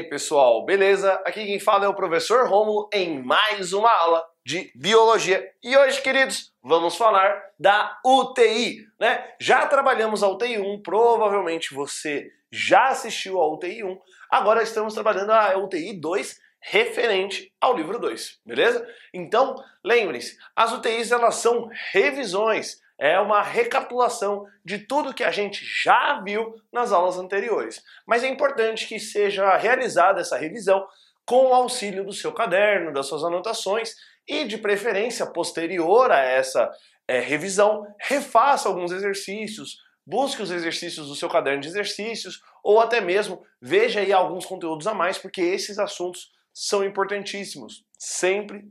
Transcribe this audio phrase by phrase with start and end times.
[0.00, 1.12] aí, pessoal, beleza?
[1.26, 5.46] Aqui quem fala é o professor Romulo em mais uma aula de biologia.
[5.62, 9.34] E hoje, queridos, vamos falar da UTI, né?
[9.38, 13.98] Já trabalhamos a UTI 1, provavelmente você já assistiu a UTI 1.
[14.30, 18.86] Agora estamos trabalhando a UTI 2 referente ao livro 2, beleza?
[19.12, 19.54] Então,
[19.84, 26.20] lembrem-se, as UTIs elas são revisões é uma recapitulação de tudo que a gente já
[26.20, 27.82] viu nas aulas anteriores.
[28.06, 30.86] Mas é importante que seja realizada essa revisão
[31.24, 33.94] com o auxílio do seu caderno, das suas anotações
[34.28, 36.70] e, de preferência, posterior a essa
[37.08, 43.00] é, revisão, refaça alguns exercícios, busque os exercícios do seu caderno de exercícios ou até
[43.00, 47.82] mesmo veja aí alguns conteúdos a mais, porque esses assuntos são importantíssimos.
[47.98, 48.64] Sempre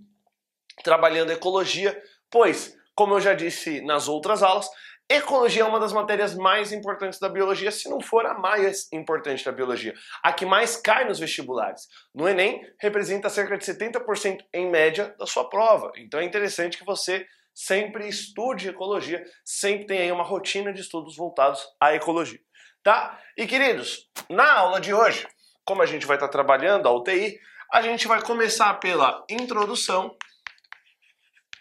[0.84, 4.70] trabalhando ecologia, pois como eu já disse nas outras aulas,
[5.10, 9.46] ecologia é uma das matérias mais importantes da biologia, se não for a mais importante
[9.46, 9.94] da biologia.
[10.22, 11.88] A que mais cai nos vestibulares.
[12.14, 15.94] No Enem, representa cerca de 70% em média da sua prova.
[15.96, 17.26] Então é interessante que você
[17.56, 22.42] sempre estude ecologia, sempre tenha aí uma rotina de estudos voltados à ecologia.
[22.84, 23.18] Tá?
[23.38, 25.26] E queridos, na aula de hoje,
[25.64, 27.40] como a gente vai estar trabalhando a UTI,
[27.72, 30.18] a gente vai começar pela introdução,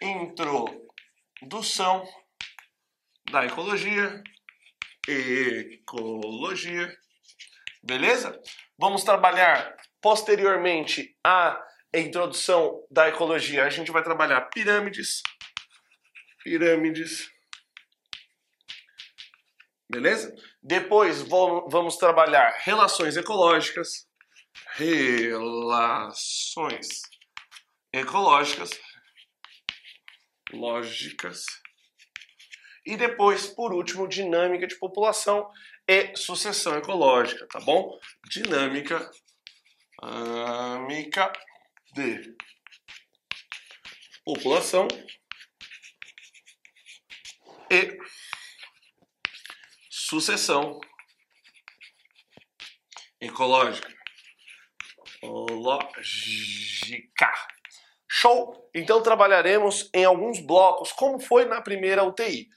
[0.01, 0.88] intro
[1.41, 2.05] indução
[3.31, 4.21] da ecologia,
[5.07, 6.93] ecologia,
[7.83, 8.39] beleza?
[8.77, 11.59] Vamos trabalhar posteriormente a
[11.93, 13.65] introdução da ecologia.
[13.65, 15.21] A gente vai trabalhar pirâmides,
[16.43, 17.29] pirâmides,
[19.89, 20.33] beleza?
[20.61, 24.07] Depois vamos trabalhar relações ecológicas,
[24.75, 26.87] relações
[27.93, 28.71] ecológicas,
[30.51, 31.45] lógicas.
[32.85, 35.51] E depois, por último, dinâmica de população
[35.87, 37.99] e sucessão ecológica, tá bom?
[38.29, 39.11] Dinâmica,
[40.01, 41.31] dinâmica
[41.93, 42.35] de
[44.23, 44.87] população
[47.69, 47.97] e
[49.89, 50.79] sucessão
[53.21, 53.93] ecológica.
[55.21, 55.99] Lógica.
[58.09, 58.69] Show!
[58.73, 62.47] Então trabalharemos em alguns blocos, como foi na primeira UTI.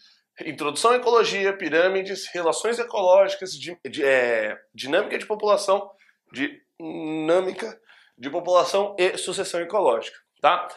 [0.46, 5.90] Introdução à ecologia, pirâmides, relações ecológicas, di, di, é, dinâmica de população,
[6.32, 7.78] dinâmica
[8.16, 10.68] de população e sucessão ecológica, tá?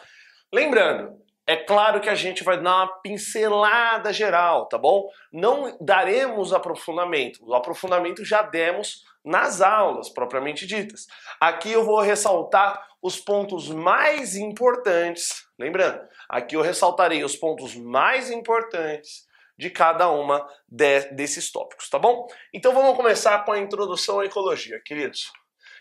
[0.52, 1.16] Lembrando,
[1.46, 5.08] é claro que a gente vai dar uma pincelada geral, tá bom?
[5.32, 7.38] Não daremos aprofundamento.
[7.42, 11.06] O aprofundamento já demos nas aulas propriamente ditas.
[11.40, 15.46] Aqui eu vou ressaltar os pontos mais importantes.
[15.56, 19.24] Lembrando, aqui eu ressaltarei os pontos mais importantes
[19.56, 22.26] de cada uma de, desses tópicos, tá bom?
[22.52, 25.32] Então vamos começar com a introdução à ecologia, queridos.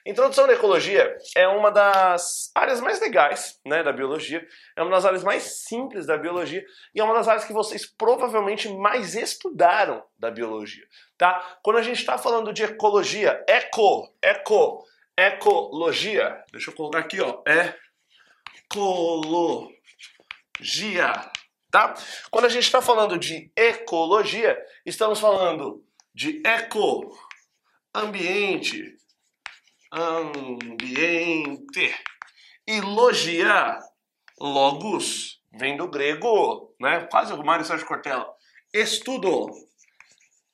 [0.06, 5.03] Introdução à ecologia é uma das áreas mais legais né, da biologia, é uma das
[5.03, 6.63] áreas mais simples da biologia
[6.94, 10.86] e é uma das áreas que vocês provavelmente mais estudaram da biologia.
[11.18, 11.57] Tá?
[11.63, 14.86] Quando a gente está falando de ecologia, eco, eco,
[15.17, 17.41] ecologia, deixa eu colocar aqui, ó,
[18.65, 19.71] ecologia,
[21.71, 21.93] tá?
[22.29, 25.83] Quando a gente está falando de ecologia, estamos falando
[26.13, 27.17] de eco,
[27.93, 28.97] ambiente,
[29.91, 31.95] ambiente.
[32.67, 33.79] E logia,
[34.39, 37.07] logos, vem do grego, né?
[37.11, 38.27] Quase o Mário Sérgio Cortella.
[38.73, 39.47] Estudo,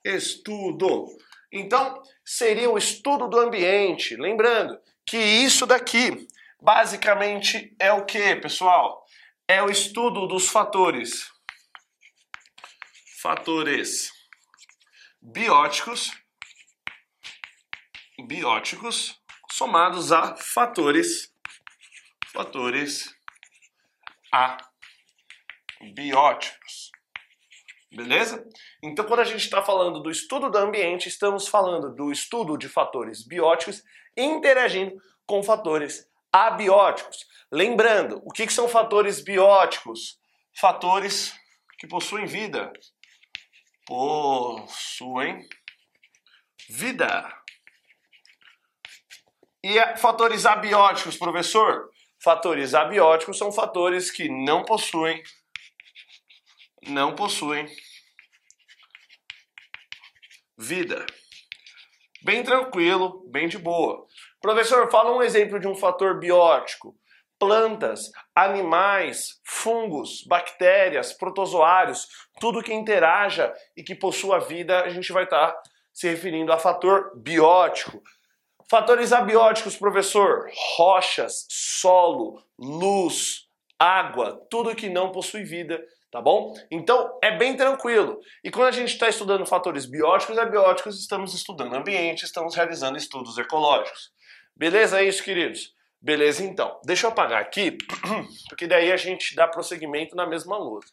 [0.04, 1.08] estudo.
[1.52, 4.16] Então, seria o estudo do ambiente.
[4.16, 6.28] Lembrando que isso daqui,
[6.62, 9.06] basicamente, é o que, pessoal?
[9.48, 11.30] É o estudo dos fatores.
[13.22, 14.12] Fatores
[15.22, 16.12] bióticos,
[18.28, 21.32] bióticos somados a fatores,
[22.32, 23.14] fatores
[25.82, 26.92] abióticos.
[27.92, 28.44] Beleza?
[28.84, 32.68] Então, quando a gente está falando do estudo do ambiente, estamos falando do estudo de
[32.68, 33.84] fatores bióticos
[34.18, 37.28] interagindo com fatores abióticos.
[37.52, 40.20] Lembrando, o que, que são fatores bióticos?
[40.60, 41.34] Fatores
[41.78, 42.74] que possuem vida.
[43.86, 45.48] Possuem
[46.70, 47.32] vida.
[49.64, 51.92] E fatores abióticos, professor?
[52.24, 55.22] Fatores abióticos são fatores que não possuem
[56.88, 57.68] não possuem
[60.58, 61.06] vida.
[62.24, 64.06] Bem tranquilo, bem de boa.
[64.40, 66.96] Professor, fala um exemplo de um fator biótico.
[67.40, 72.08] Plantas, animais, fungos, bactérias, protozoários,
[72.40, 75.62] tudo que interaja e que possua vida, a gente vai estar tá
[75.92, 78.02] se referindo a fator biótico.
[78.70, 83.48] Fatores abióticos, professor: rochas, solo, luz,
[83.80, 86.54] água, tudo que não possui vida, tá bom?
[86.70, 88.20] Então é bem tranquilo.
[88.44, 92.98] E quando a gente está estudando fatores bióticos e abióticos, estamos estudando ambiente, estamos realizando
[92.98, 94.12] estudos ecológicos.
[94.56, 95.00] Beleza?
[95.00, 95.74] É isso, queridos?
[96.02, 96.80] Beleza, então.
[96.84, 97.78] Deixa eu apagar aqui,
[98.50, 100.86] porque daí a gente dá prosseguimento na mesma luz.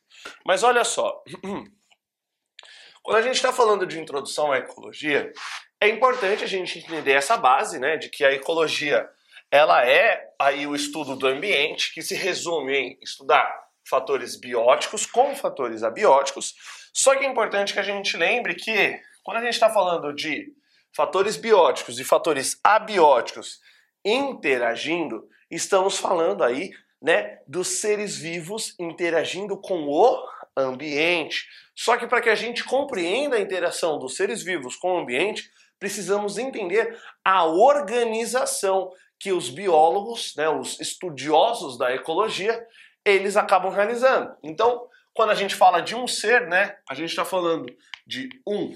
[0.47, 1.23] Mas olha só.
[3.03, 5.33] Quando a gente está falando de introdução à ecologia,
[5.81, 9.09] é importante a gente entender essa base, né, de que a ecologia
[9.51, 15.35] ela é aí o estudo do ambiente que se resume em estudar fatores bióticos com
[15.35, 16.55] fatores abióticos.
[16.93, 20.53] Só que é importante que a gente lembre que quando a gente está falando de
[20.95, 23.61] fatores bióticos e fatores abióticos
[24.05, 26.71] interagindo, estamos falando aí,
[27.01, 31.47] né, dos seres vivos interagindo com o ambiente.
[31.75, 35.51] Só que para que a gente compreenda a interação dos seres vivos com o ambiente,
[35.79, 42.65] precisamos entender a organização que os biólogos, né, os estudiosos da ecologia,
[43.11, 44.37] eles acabam realizando.
[44.43, 47.67] Então, quando a gente fala de um ser, né, a gente está falando
[48.07, 48.73] de um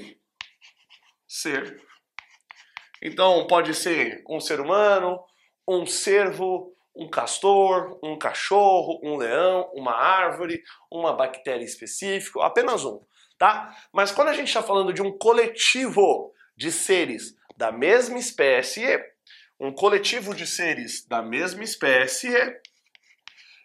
[1.29, 1.81] ser.
[3.03, 5.23] Então, pode ser um ser humano,
[5.67, 13.01] um cervo, um castor, um cachorro, um leão, uma árvore, uma bactéria específica, apenas um,
[13.39, 13.75] tá?
[13.93, 18.85] Mas quando a gente está falando de um coletivo de seres da mesma espécie,
[19.59, 22.33] um coletivo de seres da mesma espécie,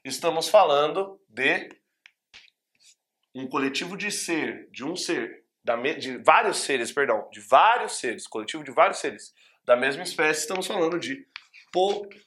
[0.09, 1.69] estamos falando de
[3.35, 5.43] um coletivo de ser, de um ser,
[5.99, 9.33] de vários seres, perdão, de vários seres, coletivo de vários seres
[9.65, 11.27] da mesma espécie, estamos falando de
[11.71, 12.23] população.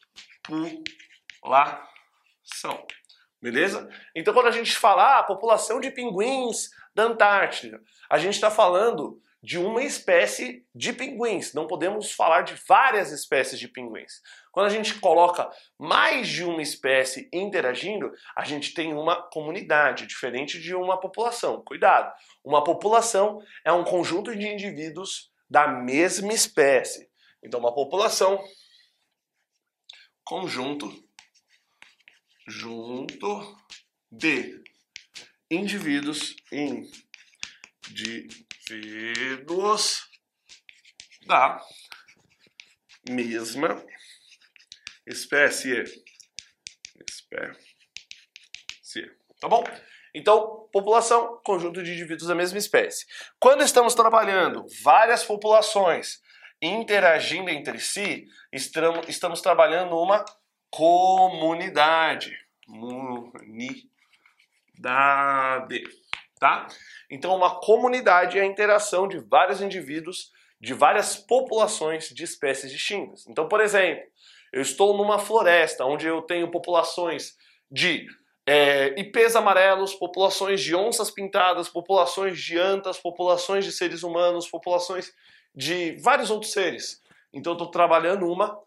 [3.40, 3.88] Beleza?
[4.14, 9.22] Então, quando a gente fala ah, população de pinguins da Antártida, a gente está falando
[9.42, 11.54] de uma espécie de pinguins.
[11.54, 14.20] Não podemos falar de várias espécies de pinguins.
[14.52, 20.60] Quando a gente coloca mais de uma espécie interagindo, a gente tem uma comunidade, diferente
[20.60, 21.62] de uma população.
[21.64, 22.12] Cuidado!
[22.44, 27.08] Uma população é um conjunto de indivíduos da mesma espécie.
[27.42, 28.42] Então, uma população
[30.22, 30.92] conjunto
[32.46, 33.56] junto
[34.12, 34.62] de
[35.50, 36.36] indivíduos
[38.70, 40.08] indivíduos
[41.26, 41.60] da
[43.08, 43.84] mesma
[45.06, 45.82] espécie
[47.08, 47.58] espécie
[49.40, 49.64] tá bom
[50.14, 53.06] então população conjunto de indivíduos da mesma espécie
[53.38, 56.20] quando estamos trabalhando várias populações
[56.62, 60.24] interagindo entre si, estamos, estamos trabalhando uma
[60.70, 62.36] comunidade.
[62.66, 63.90] Comunidade.
[66.40, 66.66] Tá?
[67.10, 73.26] Então, uma comunidade é a interação de vários indivíduos, de várias populações de espécies distintas.
[73.28, 74.02] Então, por exemplo,
[74.50, 77.36] eu estou numa floresta onde eu tenho populações
[77.70, 78.06] de
[78.46, 85.12] é, ipês amarelos, populações de onças pintadas, populações de antas, populações de seres humanos, populações
[85.54, 87.02] de vários outros seres.
[87.32, 88.58] Então eu estou trabalhando uma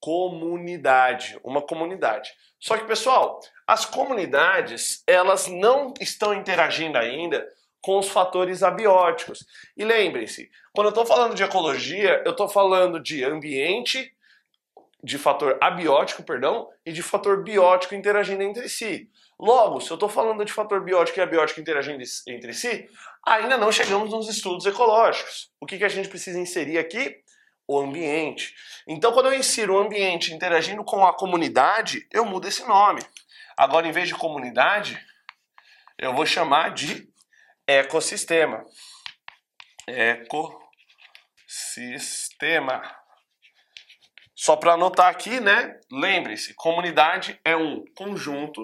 [0.00, 2.30] comunidade, uma comunidade.
[2.60, 7.46] Só que, pessoal, as comunidades, elas não estão interagindo ainda
[7.80, 9.44] com os fatores abióticos.
[9.76, 14.12] E lembrem-se, quando eu estou falando de ecologia, eu estou falando de ambiente,
[15.02, 19.08] de fator abiótico, perdão, e de fator biótico interagindo entre si.
[19.38, 22.88] Logo, se eu estou falando de fator biótico e abiótico interagindo entre si,
[23.24, 25.52] ainda não chegamos nos estudos ecológicos.
[25.60, 27.16] O que, que a gente precisa inserir aqui?
[27.68, 28.54] O ambiente.
[28.86, 33.02] Então, quando eu insiro o ambiente interagindo com a comunidade, eu mudo esse nome.
[33.54, 34.98] Agora, em vez de comunidade,
[35.98, 37.06] eu vou chamar de
[37.66, 38.64] ecossistema.
[39.86, 42.80] Ecossistema.
[44.34, 45.78] Só para anotar aqui, né?
[45.92, 48.62] Lembre-se, comunidade é um conjunto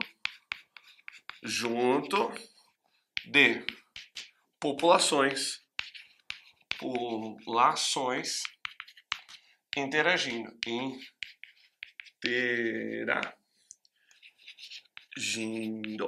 [1.42, 2.32] junto
[3.26, 3.62] de
[4.58, 5.62] populações,
[6.78, 8.53] populações
[9.76, 10.52] interagindo,
[15.16, 16.06] interagindo,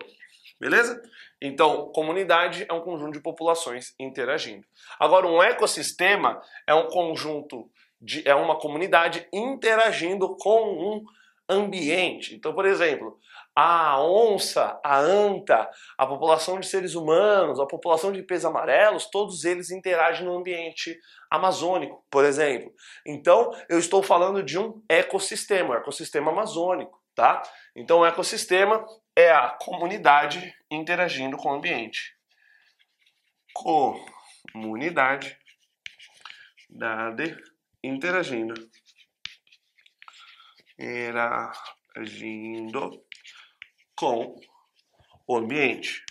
[0.58, 1.02] beleza?
[1.40, 4.66] Então, comunidade é um conjunto de populações interagindo.
[4.98, 7.70] Agora, um ecossistema é um conjunto
[8.00, 11.04] de, é uma comunidade interagindo com um
[11.48, 12.34] ambiente.
[12.34, 13.18] Então, por exemplo,
[13.58, 19.46] a onça, a anta, a população de seres humanos, a população de pés amarelos, todos
[19.46, 22.70] eles interagem no ambiente amazônico, por exemplo.
[23.06, 27.42] Então, eu estou falando de um ecossistema, um ecossistema amazônico, tá?
[27.74, 28.84] Então, o ecossistema
[29.16, 32.14] é a comunidade interagindo com o ambiente.
[34.52, 35.38] Comunidade
[36.68, 37.34] dade
[37.82, 38.52] interagindo
[41.96, 43.05] interagindo
[43.96, 44.36] com
[45.26, 46.04] o ambiente.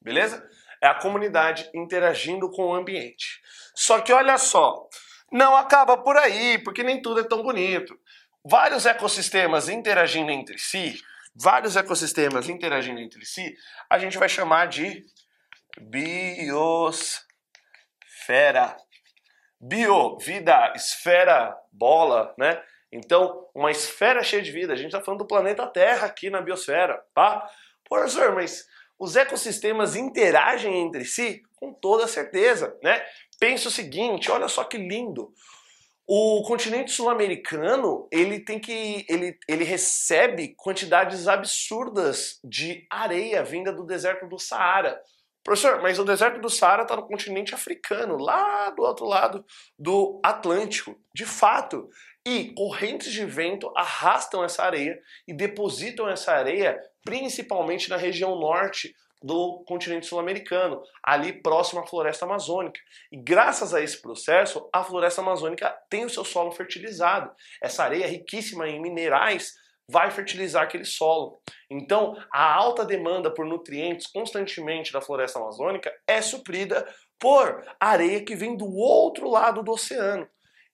[0.00, 0.48] Beleza?
[0.82, 3.40] É a comunidade interagindo com o ambiente.
[3.74, 4.88] Só que olha só,
[5.32, 7.98] não acaba por aí, porque nem tudo é tão bonito.
[8.44, 11.00] Vários ecossistemas interagindo entre si,
[11.34, 13.54] vários ecossistemas interagindo entre si,
[13.90, 15.04] a gente vai chamar de
[15.80, 17.26] biosfera.
[19.60, 22.62] Bio, vida, esfera, bola, né?
[22.96, 24.72] Então, uma esfera cheia de vida.
[24.72, 27.48] A gente está falando do planeta Terra aqui na biosfera, tá?
[27.88, 28.66] Professor, mas
[28.98, 31.42] os ecossistemas interagem entre si?
[31.56, 33.04] Com toda certeza, né?
[33.38, 35.32] Pensa o seguinte, olha só que lindo.
[36.08, 43.84] O continente sul-americano, ele tem que ele, ele recebe quantidades absurdas de areia vinda do
[43.84, 45.00] deserto do Saara.
[45.42, 49.44] Professor, mas o deserto do Saara está no continente africano, lá do outro lado
[49.78, 50.96] do Atlântico.
[51.14, 51.88] De fato.
[52.26, 58.92] E correntes de vento arrastam essa areia e depositam essa areia principalmente na região norte
[59.22, 62.80] do continente sul-americano, ali próximo à floresta amazônica.
[63.12, 67.30] E graças a esse processo, a floresta amazônica tem o seu solo fertilizado.
[67.62, 69.52] Essa areia riquíssima em minerais
[69.88, 71.40] vai fertilizar aquele solo.
[71.70, 76.84] Então, a alta demanda por nutrientes constantemente da floresta amazônica é suprida
[77.20, 80.28] por areia que vem do outro lado do oceano.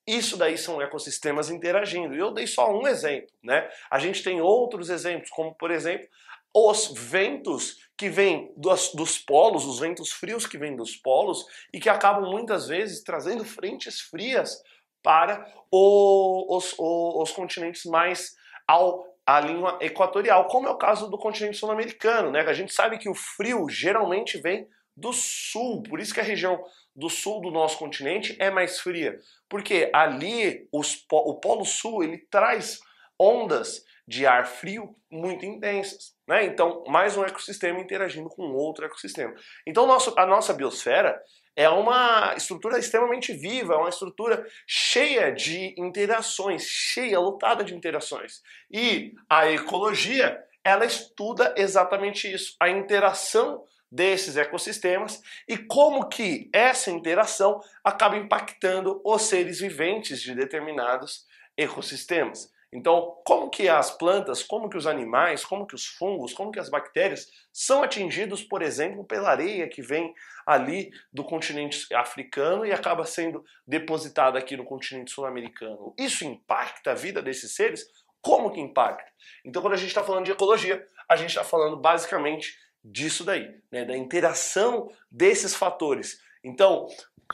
[0.07, 2.15] Isso daí são ecossistemas interagindo.
[2.15, 3.69] E eu dei só um exemplo, né?
[3.91, 6.09] A gente tem outros exemplos, como por exemplo,
[6.55, 11.79] os ventos que vêm dos, dos, polos, os ventos frios que vêm dos polos e
[11.79, 14.63] que acabam muitas vezes trazendo frentes frias
[15.03, 18.35] para o, os, os, os continentes mais
[18.67, 22.41] ao a linha equatorial, como é o caso do continente sul-americano, né?
[22.41, 26.63] A gente sabe que o frio geralmente vem do sul, por isso que a região
[26.95, 29.19] do sul do nosso continente é mais fria,
[29.49, 32.81] porque ali os, o Polo Sul ele traz
[33.19, 36.45] ondas de ar frio muito intensas, né?
[36.45, 39.35] Então mais um ecossistema interagindo com outro ecossistema.
[39.67, 41.19] Então nosso, a nossa biosfera
[41.55, 48.41] é uma estrutura extremamente viva, é uma estrutura cheia de interações, cheia, lotada de interações.
[48.71, 56.91] E a ecologia, ela estuda exatamente isso, a interação desses ecossistemas e como que essa
[56.91, 61.27] interação acaba impactando os seres viventes de determinados
[61.59, 62.51] ecossistemas.
[62.73, 66.59] Então, como que as plantas, como que os animais, como que os fungos, como que
[66.59, 70.15] as bactérias são atingidos, por exemplo, pela areia que vem
[70.47, 75.95] ali do continente africano e acaba sendo depositada aqui no continente sul-americano.
[75.99, 77.87] Isso impacta a vida desses seres?
[78.23, 79.13] Como que impacta?
[79.45, 83.55] Então, quando a gente está falando de ecologia, a gente está falando basicamente disso daí,
[83.71, 86.19] né, da interação desses fatores.
[86.45, 86.87] Então,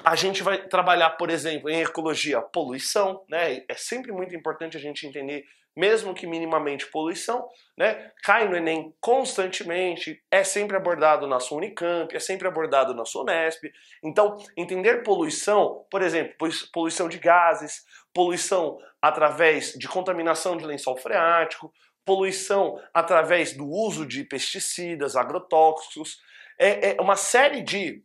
[0.05, 3.64] a gente vai trabalhar, por exemplo, em ecologia, poluição, né?
[3.69, 8.12] É sempre muito importante a gente entender, mesmo que minimamente poluição, né?
[8.23, 13.23] Cai no Enem constantemente, é sempre abordado na sua Unicamp, é sempre abordado na sua
[13.23, 13.64] Unesp.
[14.02, 16.35] Então, entender poluição, por exemplo,
[16.73, 21.73] poluição de gases, poluição através de contaminação de lençol freático,
[22.09, 26.17] poluição através do uso de pesticidas, agrotóxicos,
[26.59, 28.03] é, é uma série de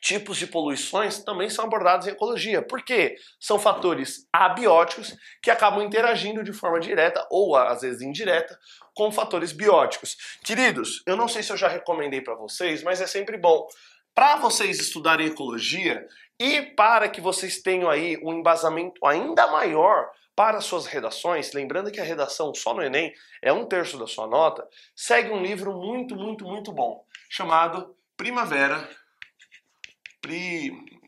[0.00, 2.62] tipos de poluições também são abordados em ecologia.
[2.62, 3.16] Por quê?
[3.38, 8.58] São fatores abióticos que acabam interagindo de forma direta ou às vezes indireta
[8.94, 10.16] com fatores bióticos.
[10.42, 13.66] Queridos, eu não sei se eu já recomendei para vocês, mas é sempre bom
[14.14, 16.06] para vocês estudarem ecologia
[16.38, 22.00] e para que vocês tenham aí um embasamento ainda maior para suas redações, lembrando que
[22.00, 26.16] a redação só no Enem é um terço da sua nota, segue um livro muito,
[26.16, 28.88] muito, muito bom, chamado Primavera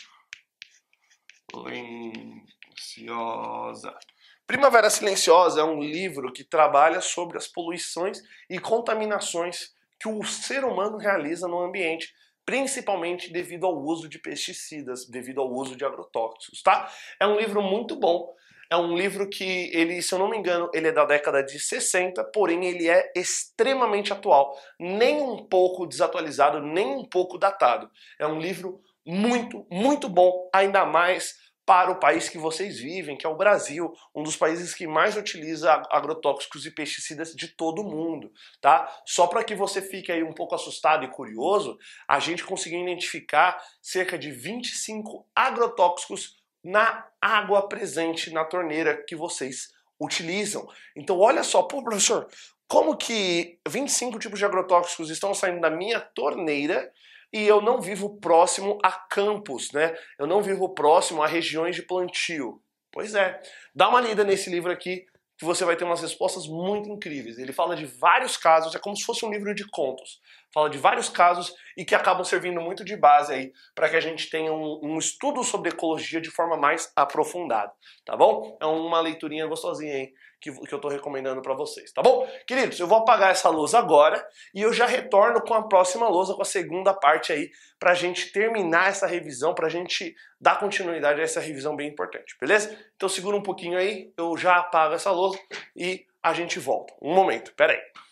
[2.87, 3.97] Silenciosa.
[4.45, 10.63] Primavera Silenciosa é um livro que trabalha sobre as poluições e contaminações que o ser
[10.63, 12.13] humano realiza no ambiente,
[12.47, 16.89] principalmente devido ao uso de pesticidas, devido ao uso de agrotóxicos, tá?
[17.19, 18.33] É um livro muito bom
[18.69, 21.57] é um livro que ele, se eu não me engano, ele é da década de
[21.57, 27.89] 60, porém ele é extremamente atual, nem um pouco desatualizado, nem um pouco datado.
[28.19, 31.35] É um livro muito, muito bom, ainda mais
[31.67, 35.17] para o país que vocês vivem, que é o Brasil, um dos países que mais
[35.17, 38.31] utiliza agrotóxicos e pesticidas de todo o mundo,
[38.61, 38.89] tá?
[39.05, 43.61] Só para que você fique aí um pouco assustado e curioso, a gente conseguiu identificar
[43.81, 50.65] cerca de 25 agrotóxicos na água presente na torneira que vocês utilizam.
[50.95, 52.29] Então, olha só, pô, professor,
[52.65, 56.93] como que 25 tipos de agrotóxicos estão saindo da minha torneira,
[57.31, 59.95] e eu não vivo próximo a campos, né?
[60.17, 62.61] Eu não vivo próximo a regiões de plantio.
[62.91, 63.39] Pois é.
[63.75, 65.05] Dá uma lida nesse livro aqui
[65.37, 67.37] que você vai ter umas respostas muito incríveis.
[67.37, 70.19] Ele fala de vários casos, é como se fosse um livro de contos.
[70.53, 73.99] Fala de vários casos e que acabam servindo muito de base aí para que a
[73.99, 77.71] gente tenha um, um, estudo sobre ecologia de forma mais aprofundada,
[78.05, 78.57] tá bom?
[78.59, 82.27] É uma leiturinha gostosinha aí que, que eu estou recomendando para vocês, tá bom?
[82.45, 86.33] Queridos, eu vou apagar essa luz agora e eu já retorno com a próxima lousa,
[86.33, 87.49] com a segunda parte aí,
[87.79, 91.89] para a gente terminar essa revisão, para a gente dar continuidade a essa revisão bem
[91.89, 92.77] importante, beleza?
[92.95, 95.39] Então segura um pouquinho aí, eu já apago essa lousa
[95.75, 96.93] e a gente volta.
[97.01, 98.06] Um momento, pera aí.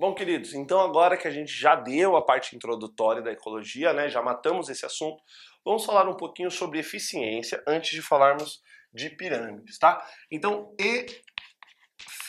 [0.00, 4.08] Bom, queridos, então agora que a gente já deu a parte introdutória da ecologia, né,
[4.08, 5.22] já matamos esse assunto,
[5.62, 8.62] vamos falar um pouquinho sobre eficiência antes de falarmos
[8.94, 10.02] de pirâmides, tá?
[10.30, 10.74] Então,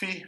[0.02, 0.26] eficiência.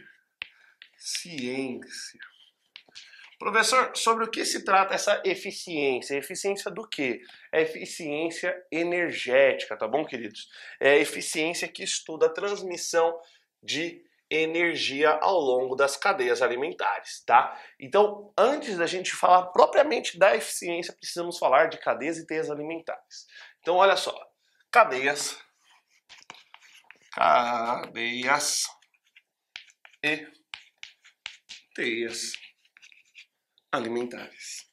[3.37, 6.15] Professor, sobre o que se trata essa eficiência?
[6.15, 7.21] Eficiência do quê?
[7.51, 10.49] É eficiência energética, tá bom, queridos?
[10.79, 13.15] É eficiência que estuda a transmissão
[13.61, 17.59] de energia ao longo das cadeias alimentares, tá?
[17.79, 23.27] Então, antes da gente falar propriamente da eficiência, precisamos falar de cadeias e teias alimentares.
[23.59, 24.15] Então, olha só,
[24.71, 25.37] cadeias
[27.15, 28.67] cadeias
[30.03, 30.27] e
[31.73, 32.33] teias
[33.71, 34.69] alimentares.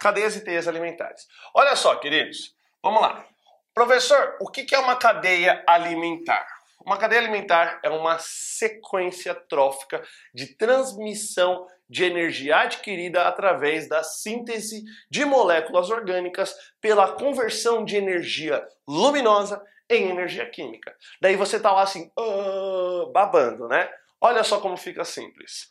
[0.00, 1.28] Cadeias e teias alimentares.
[1.52, 3.26] Olha só, queridos, vamos lá.
[3.74, 6.46] Professor, o que é uma cadeia alimentar?
[6.84, 10.02] Uma cadeia alimentar é uma sequência trófica
[10.34, 18.66] de transmissão de energia adquirida através da síntese de moléculas orgânicas pela conversão de energia
[18.88, 20.96] luminosa em energia química.
[21.20, 23.90] Daí você tá lá assim, uh, babando, né?
[24.20, 25.68] Olha só como fica simples.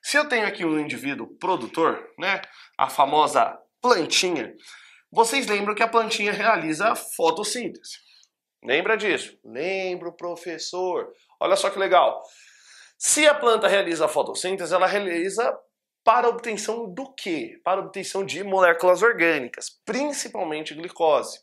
[0.00, 2.40] Se eu tenho aqui um indivíduo produtor, né,
[2.76, 4.54] a famosa plantinha,
[5.10, 7.98] vocês lembram que a plantinha realiza fotossíntese.
[8.62, 9.38] Lembra disso?
[9.44, 11.12] Lembro, professor.
[11.40, 12.22] Olha só que legal.
[12.98, 15.56] Se a planta realiza fotossíntese, ela realiza
[16.04, 17.60] para obtenção do quê?
[17.62, 21.38] Para obtenção de moléculas orgânicas, principalmente glicose.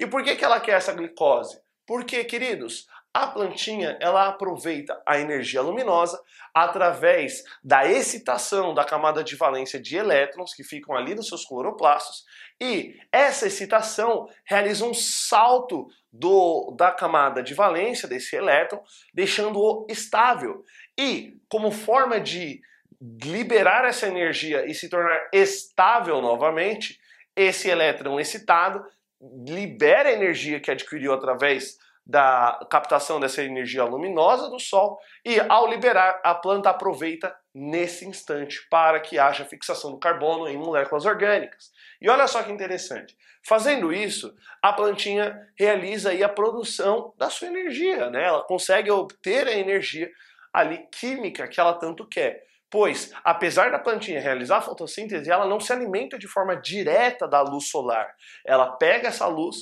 [0.00, 1.60] E por que, que ela quer essa glicose?
[1.86, 2.86] Porque, queridos,
[3.22, 6.20] a plantinha ela aproveita a energia luminosa
[6.54, 12.24] através da excitação da camada de valência de elétrons que ficam ali nos seus cloroplastos
[12.60, 18.82] e essa excitação realiza um salto do, da camada de valência desse elétron,
[19.14, 20.64] deixando-o estável.
[20.98, 22.60] E, como forma de
[23.00, 26.98] liberar essa energia e se tornar estável novamente,
[27.36, 28.84] esse elétron excitado
[29.20, 31.78] libera a energia que adquiriu através
[32.08, 38.66] da captação dessa energia luminosa do Sol e, ao liberar, a planta aproveita nesse instante
[38.70, 41.70] para que haja fixação do carbono em moléculas orgânicas.
[42.00, 43.14] E olha só que interessante.
[43.46, 48.24] Fazendo isso, a plantinha realiza a produção da sua energia, né?
[48.24, 50.10] Ela consegue obter a energia
[50.50, 52.42] ali química que ela tanto quer.
[52.70, 57.42] Pois, apesar da plantinha realizar a fotossíntese, ela não se alimenta de forma direta da
[57.42, 58.14] luz solar.
[58.46, 59.56] Ela pega essa luz,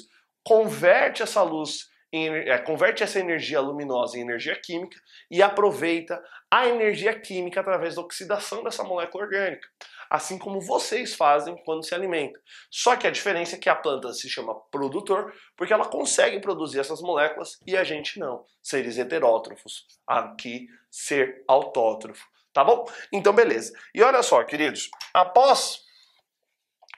[0.45, 4.99] converte essa luz é, converte essa energia luminosa em energia química
[5.31, 9.69] e aproveita a energia química através da oxidação dessa molécula orgânica,
[10.09, 12.41] assim como vocês fazem quando se alimentam.
[12.71, 16.79] Só que a diferença é que a planta se chama produtor porque ela consegue produzir
[16.79, 19.85] essas moléculas e a gente não, seres heterótrofos.
[20.07, 22.25] Aqui, ser autótrofo.
[22.53, 22.87] Tá bom?
[23.13, 23.73] Então, beleza.
[23.95, 25.85] E olha só, queridos, após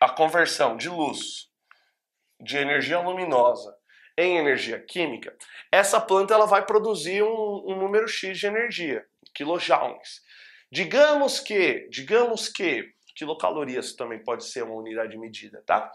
[0.00, 1.48] a conversão de luz
[2.40, 3.77] de energia luminosa
[4.18, 5.34] em energia química,
[5.70, 10.22] essa planta ela vai produzir um, um número X de energia, quilojoules.
[10.72, 15.90] Digamos que, digamos que, quilocalorias também pode ser uma unidade de medida, tá?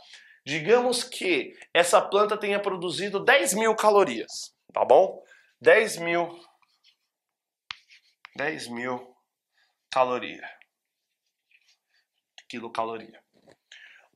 [0.46, 5.22] Digamos que essa planta tenha produzido 10 mil calorias, tá bom?
[5.60, 6.30] 10 mil,
[8.38, 9.16] 10 mil
[9.92, 10.50] caloria,
[12.48, 13.22] quilocaloria.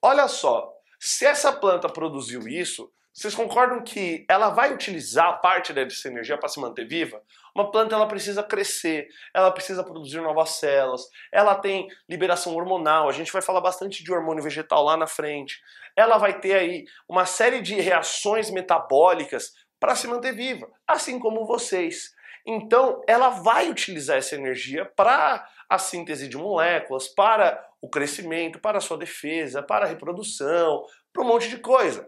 [0.01, 6.07] Olha só, se essa planta produziu isso, vocês concordam que ela vai utilizar parte dessa
[6.07, 7.19] energia para se manter viva?
[7.55, 11.01] Uma planta ela precisa crescer, ela precisa produzir novas células,
[11.31, 15.59] ela tem liberação hormonal, a gente vai falar bastante de hormônio vegetal lá na frente.
[15.95, 21.47] Ela vai ter aí uma série de reações metabólicas para se manter viva, assim como
[21.47, 22.13] vocês.
[22.45, 28.77] Então, ela vai utilizar essa energia para a síntese de moléculas, para o crescimento, para
[28.77, 32.07] a sua defesa, para a reprodução, para um monte de coisa.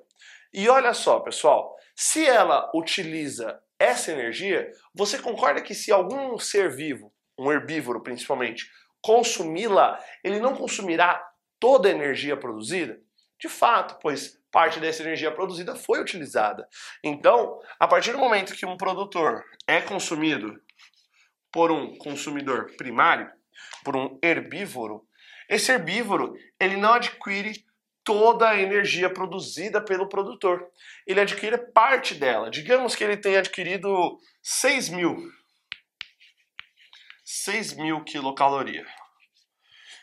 [0.53, 6.75] E olha só, pessoal, se ela utiliza essa energia, você concorda que se algum ser
[6.75, 8.69] vivo, um herbívoro principalmente,
[9.01, 11.23] consumi-la, ele não consumirá
[11.59, 12.99] toda a energia produzida?
[13.39, 16.67] De fato, pois parte dessa energia produzida foi utilizada.
[17.03, 20.59] Então, a partir do momento que um produtor é consumido
[21.51, 23.31] por um consumidor primário,
[23.83, 25.07] por um herbívoro,
[25.47, 27.65] esse herbívoro ele não adquire
[28.09, 30.67] toda a energia produzida pelo produtor.
[31.05, 32.49] Ele adquire parte dela.
[32.49, 35.15] Digamos que ele tenha adquirido 6 mil.
[37.23, 38.83] 6 mil quilocaloria.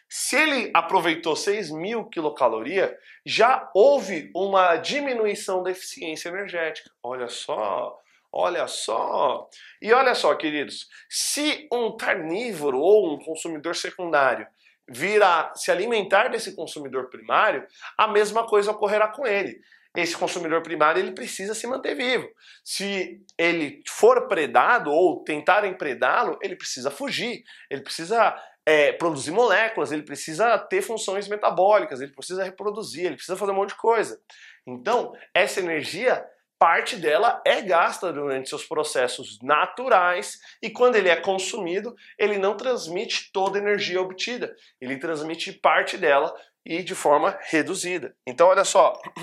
[0.08, 6.88] Se ele aproveitou 6 mil quilocaloria, já houve uma diminuição da eficiência energética.
[7.02, 7.92] Olha só,
[8.32, 9.48] olha só.
[9.82, 14.46] E olha só, queridos, se um carnívoro ou um consumidor secundário
[14.88, 19.60] vir a se alimentar desse consumidor primário, a mesma coisa ocorrerá com ele.
[19.96, 22.28] Esse consumidor primário ele precisa se manter vivo.
[22.62, 29.92] Se ele for predado ou tentarem predá-lo, ele precisa fugir, ele precisa é, produzir moléculas,
[29.92, 34.20] ele precisa ter funções metabólicas, ele precisa reproduzir, ele precisa fazer um monte de coisa.
[34.66, 36.22] Então, essa energia
[36.58, 42.56] parte dela é gasta durante seus processos naturais e quando ele é consumido, ele não
[42.56, 48.16] transmite toda a energia obtida, ele transmite parte dela e de forma reduzida.
[48.26, 49.00] Então, olha só,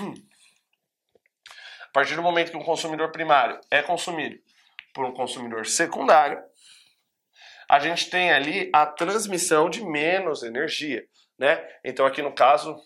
[1.82, 4.38] a partir do momento que um consumidor primário é consumido
[4.94, 6.42] por um consumidor secundário,
[7.68, 11.04] a gente tem ali a transmissão de menos energia,
[11.38, 11.66] né?
[11.82, 12.76] Então, aqui no caso,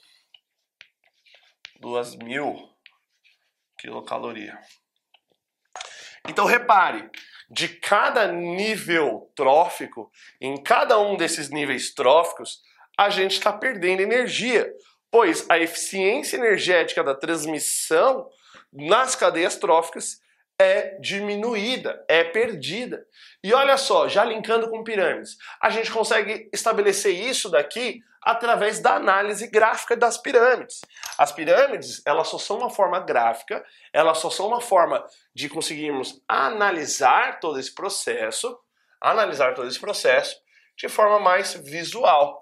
[1.80, 2.77] 2.000
[3.78, 4.58] quilocaloria.
[6.28, 7.08] Então repare,
[7.50, 10.10] de cada nível trófico,
[10.40, 12.60] em cada um desses níveis tróficos,
[12.98, 14.70] a gente está perdendo energia,
[15.10, 18.28] pois a eficiência energética da transmissão
[18.72, 20.20] nas cadeias tróficas
[20.60, 23.06] é diminuída, é perdida.
[23.44, 28.96] E olha só, já linkando com pirâmides, a gente consegue estabelecer isso daqui através da
[28.96, 30.80] análise gráfica das pirâmides.
[31.16, 36.20] As pirâmides, elas só são uma forma gráfica, elas só são uma forma de conseguirmos
[36.26, 38.58] analisar todo esse processo,
[39.00, 40.36] analisar todo esse processo
[40.76, 42.40] de forma mais visual.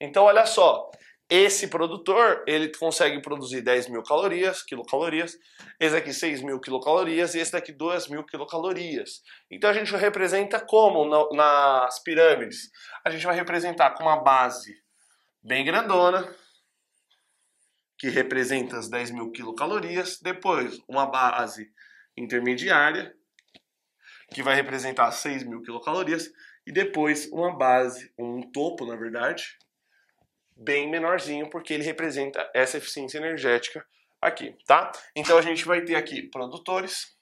[0.00, 0.90] Então, olha só,
[1.34, 5.34] esse produtor, ele consegue produzir 10 mil calorias, quilocalorias,
[5.80, 9.22] esse aqui 6 mil quilocalorias e esse daqui 2 mil quilocalorias.
[9.50, 12.70] Então a gente representa como nas pirâmides?
[13.02, 14.74] A gente vai representar com uma base
[15.42, 16.36] bem grandona,
[17.98, 21.66] que representa as 10 mil quilocalorias, depois uma base
[22.14, 23.10] intermediária,
[24.34, 26.30] que vai representar 6 mil quilocalorias,
[26.66, 29.56] e depois uma base, um topo, na verdade,
[30.56, 33.84] bem menorzinho, porque ele representa essa eficiência energética
[34.20, 34.92] aqui, tá?
[35.16, 37.16] Então a gente vai ter aqui produtores,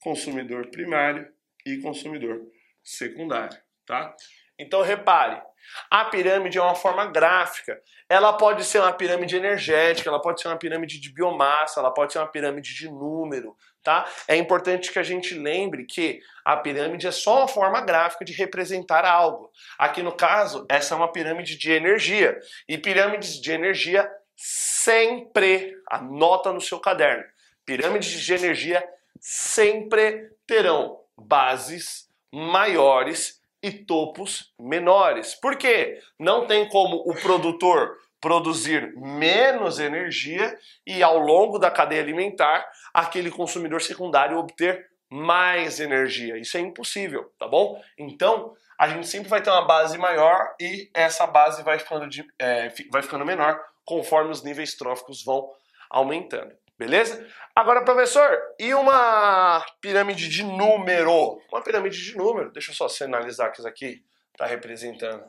[0.00, 1.30] consumidor primário
[1.66, 2.40] e consumidor
[2.82, 4.14] secundário, tá?
[4.58, 5.42] Então repare,
[5.90, 7.80] a pirâmide é uma forma gráfica.
[8.08, 12.12] Ela pode ser uma pirâmide energética, ela pode ser uma pirâmide de biomassa, ela pode
[12.12, 14.06] ser uma pirâmide de número, tá?
[14.28, 18.32] É importante que a gente lembre que a pirâmide é só uma forma gráfica de
[18.32, 19.50] representar algo.
[19.78, 22.38] Aqui no caso, essa é uma pirâmide de energia.
[22.68, 27.24] E pirâmides de energia sempre, anota no seu caderno,
[27.64, 28.86] pirâmides de energia
[29.20, 35.34] sempre terão bases maiores e topos menores.
[35.34, 36.00] Por quê?
[36.18, 43.30] Não tem como o produtor produzir menos energia e ao longo da cadeia alimentar aquele
[43.30, 46.38] consumidor secundário obter mais energia.
[46.38, 47.82] Isso é impossível, tá bom?
[47.98, 52.24] Então a gente sempre vai ter uma base maior e essa base vai ficando, de,
[52.38, 55.50] é, vai ficando menor conforme os níveis tróficos vão
[55.90, 56.54] aumentando.
[56.78, 57.26] Beleza?
[57.54, 61.38] Agora, professor, e uma pirâmide de número?
[61.52, 64.02] Uma pirâmide de número, deixa eu só sinalizar que isso aqui
[64.32, 65.22] está representando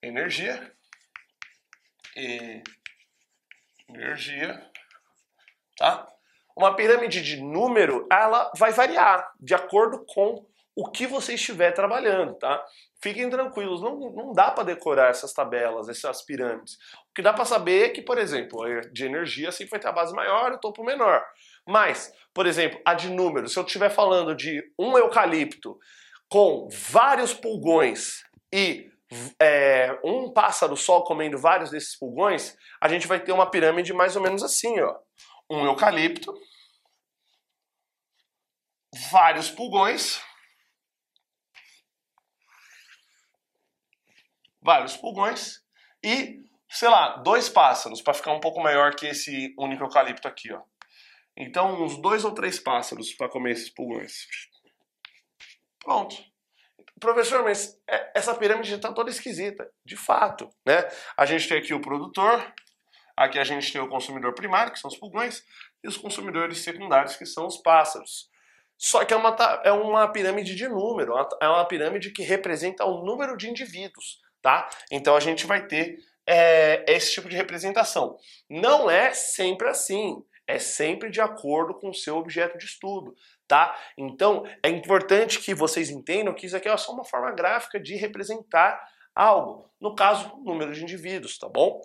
[0.00, 0.72] energia.
[2.16, 2.62] E
[3.88, 4.70] energia,
[5.76, 6.08] tá?
[6.56, 12.34] Uma pirâmide de número, ela vai variar de acordo com o que você estiver trabalhando,
[12.34, 12.64] tá?
[13.02, 16.74] Fiquem tranquilos, não, não dá para decorar essas tabelas, essas pirâmides.
[17.10, 19.92] O que dá para saber é que, por exemplo, de energia sempre vai ter a
[19.92, 21.22] base maior e o topo menor.
[21.66, 25.78] Mas, por exemplo, a de números, se eu estiver falando de um eucalipto
[26.28, 28.22] com vários pulgões
[28.52, 28.90] e
[29.40, 34.16] é, um pássaro só comendo vários desses pulgões, a gente vai ter uma pirâmide mais
[34.16, 34.98] ou menos assim, ó.
[35.50, 36.32] Um eucalipto,
[39.10, 40.20] vários pulgões,
[44.62, 45.60] vários pulgões
[46.04, 50.52] e, sei lá, dois pássaros, para ficar um pouco maior que esse único eucalipto aqui,
[50.52, 50.62] ó.
[51.36, 54.26] Então, uns dois ou três pássaros para comer esses pulgões.
[55.80, 56.31] Pronto.
[57.02, 59.68] Professor, mas é, essa pirâmide está toda esquisita.
[59.84, 60.88] De fato, né?
[61.16, 62.40] A gente tem aqui o produtor,
[63.16, 65.42] aqui a gente tem o consumidor primário, que são os pulgões,
[65.82, 68.30] e os consumidores secundários, que são os pássaros.
[68.78, 73.04] Só que é uma, é uma pirâmide de número, é uma pirâmide que representa o
[73.04, 74.70] número de indivíduos, tá?
[74.88, 78.16] Então a gente vai ter é, esse tipo de representação.
[78.48, 83.14] Não é sempre assim, é sempre de acordo com o seu objeto de estudo,
[83.46, 83.76] tá?
[83.96, 87.96] Então é importante que vocês entendam que isso aqui é só uma forma gráfica de
[87.96, 88.80] representar
[89.14, 89.70] algo.
[89.80, 91.80] No caso, número de indivíduos, tá bom?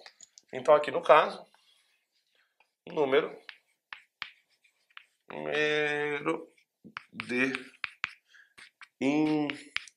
[0.53, 1.45] Então aqui no caso,
[2.87, 3.37] número,
[5.29, 6.47] número
[7.11, 7.53] de
[9.01, 9.87] indivíduos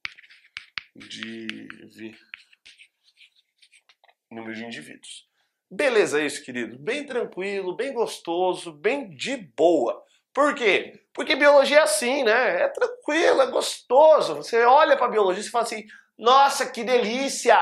[4.30, 5.28] número de indivíduos.
[5.70, 6.78] Beleza isso, querido?
[6.78, 10.04] Bem tranquilo, bem gostoso, bem de boa.
[10.40, 10.98] Por quê?
[11.12, 12.62] Porque biologia é assim, né?
[12.62, 14.36] É tranquilo, é gostoso.
[14.36, 15.84] Você olha para biologia e fala assim:
[16.18, 17.58] nossa, que delícia!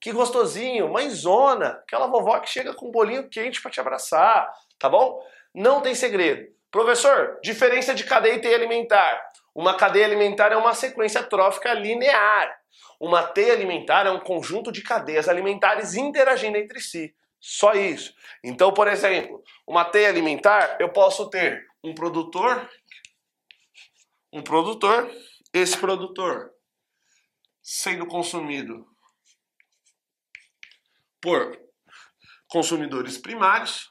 [0.00, 4.88] Que gostosinho, mãezona, aquela vovó que chega com um bolinho quente para te abraçar, tá
[4.88, 5.22] bom?
[5.54, 6.48] Não tem segredo.
[6.70, 9.22] Professor, diferença de cadeia e teia alimentar.
[9.54, 12.50] Uma cadeia alimentar é uma sequência trófica linear.
[12.98, 17.14] Uma teia alimentar é um conjunto de cadeias alimentares interagindo entre si.
[17.38, 18.14] Só isso.
[18.42, 22.70] Então, por exemplo, uma teia alimentar, eu posso ter um produtor,
[24.32, 25.10] um produtor,
[25.52, 26.52] esse produtor
[27.62, 28.86] sendo consumido
[31.20, 31.58] por
[32.48, 33.90] consumidores primários.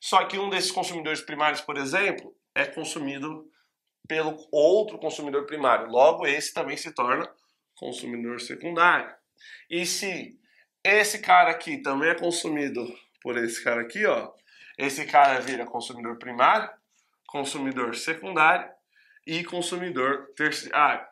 [0.00, 3.48] Só que um desses consumidores primários, por exemplo, é consumido
[4.08, 5.88] pelo outro consumidor primário.
[5.88, 7.32] Logo, esse também se torna
[7.76, 9.14] consumidor secundário.
[9.68, 10.38] E se
[10.82, 12.84] esse cara aqui também é consumido
[13.22, 14.32] por esse cara aqui, ó,
[14.80, 16.70] esse cara vira consumidor primário,
[17.26, 18.68] consumidor secundário
[19.26, 21.06] e consumidor terciário.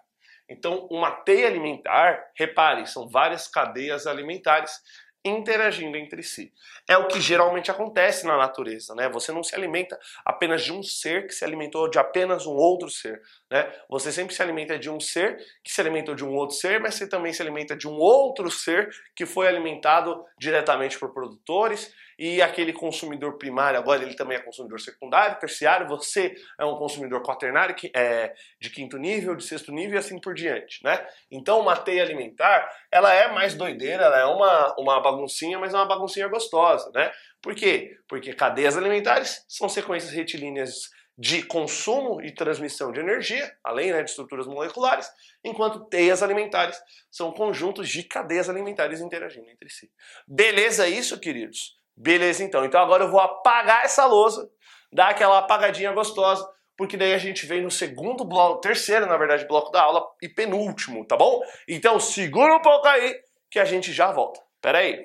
[0.49, 4.81] Então, uma teia alimentar, repare, são várias cadeias alimentares
[5.23, 6.51] interagindo entre si.
[6.89, 9.11] É o que geralmente acontece na natureza, né?
[9.11, 12.89] Você não se alimenta apenas de um ser que se alimentou de apenas um outro
[12.89, 13.71] ser, né?
[13.91, 16.95] Você sempre se alimenta de um ser que se alimentou de um outro ser, mas
[16.95, 22.43] você também se alimenta de um outro ser que foi alimentado diretamente por produtores e
[22.43, 27.75] aquele consumidor primário agora ele também é consumidor secundário, terciário, você é um consumidor quaternário
[27.75, 31.07] que é de quinto nível, de sexto nível e assim por diante, né?
[31.31, 35.77] Então uma teia alimentar, ela é mais doideira, ela é uma, uma baguncinha, mas é
[35.77, 37.13] uma baguncinha gostosa, né?
[37.41, 37.97] Por quê?
[38.09, 44.11] Porque cadeias alimentares são sequências retilíneas de consumo e transmissão de energia, além né, de
[44.11, 45.11] estruturas moleculares,
[45.45, 49.91] enquanto teias alimentares são conjuntos de cadeias alimentares interagindo entre si.
[50.27, 51.78] Beleza isso, queridos?
[52.01, 52.65] Beleza, então.
[52.65, 54.49] Então agora eu vou apagar essa lousa,
[54.93, 59.49] dar aquela apagadinha gostosa, porque daí a gente vem no segundo bloco, terceiro, na verdade,
[59.49, 61.43] bloco da aula e penúltimo, tá bom?
[61.67, 64.41] Então segura um pouco aí que a gente já volta.
[64.61, 65.05] Pera aí.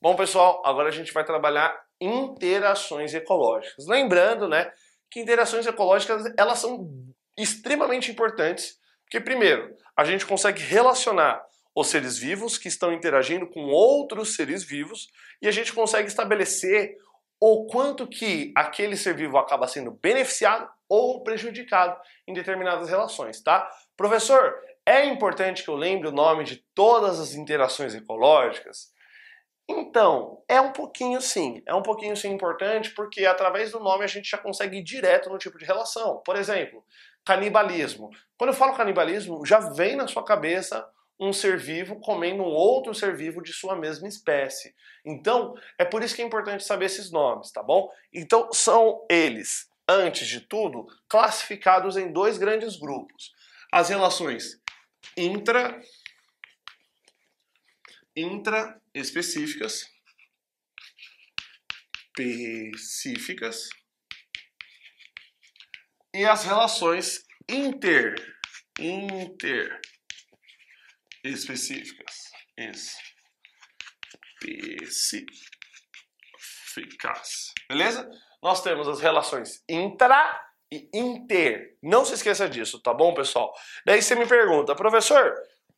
[0.00, 3.86] Bom, pessoal, agora a gente vai trabalhar interações ecológicas.
[3.86, 4.72] Lembrando, né,
[5.10, 6.88] que interações ecológicas, elas são
[7.36, 13.66] extremamente importantes, porque primeiro, a gente consegue relacionar os seres vivos que estão interagindo com
[13.66, 15.08] outros seres vivos
[15.42, 16.96] e a gente consegue estabelecer
[17.40, 23.68] o quanto que aquele ser vivo acaba sendo beneficiado ou prejudicado em determinadas relações, tá?
[23.96, 24.54] Professor,
[24.86, 28.92] é importante que eu lembre o nome de todas as interações ecológicas?
[29.68, 34.06] Então, é um pouquinho sim, é um pouquinho sim importante porque através do nome a
[34.06, 36.18] gente já consegue ir direto no tipo de relação.
[36.24, 36.84] Por exemplo,
[37.24, 38.10] canibalismo.
[38.36, 40.86] Quando eu falo canibalismo, já vem na sua cabeça
[41.18, 44.74] um ser vivo comendo um outro ser vivo de sua mesma espécie.
[45.04, 47.90] Então, é por isso que é importante saber esses nomes, tá bom?
[48.12, 53.32] Então, são eles, antes de tudo, classificados em dois grandes grupos:
[53.72, 54.60] as relações
[55.16, 55.80] intra
[58.16, 59.92] intra específicas
[62.16, 63.68] específicas
[66.14, 68.14] e as relações inter
[68.78, 69.80] inter
[71.24, 72.30] específicas.
[72.56, 75.42] Específicas.
[77.68, 78.08] Beleza?
[78.42, 81.76] Nós temos as relações intra e inter.
[81.82, 83.54] Não se esqueça disso, tá bom, pessoal?
[83.86, 85.34] Daí você me pergunta, professor,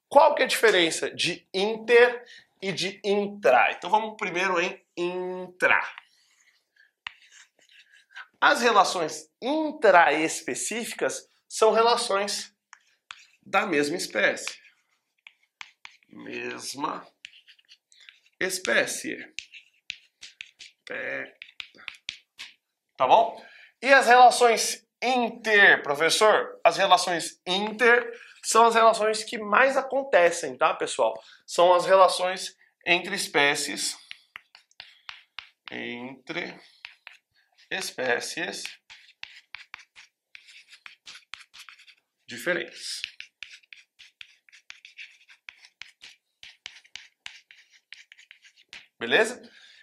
[0.09, 2.25] qual que é a diferença de inter
[2.61, 3.71] e de intra?
[3.71, 5.81] Então vamos primeiro em intra.
[8.41, 12.53] As relações intraespecíficas são relações
[13.43, 14.66] da mesma espécie
[16.27, 17.07] mesma
[18.41, 19.17] espécie.
[22.97, 23.41] Tá bom?
[23.81, 26.61] E as relações inter, professor?
[26.65, 28.13] As relações inter
[28.43, 31.15] são as relações que mais acontecem, tá, pessoal?
[31.47, 33.97] São as relações entre espécies
[35.71, 36.55] entre
[37.71, 38.63] espécies
[42.29, 43.03] diferentes.
[48.99, 49.43] Beleza?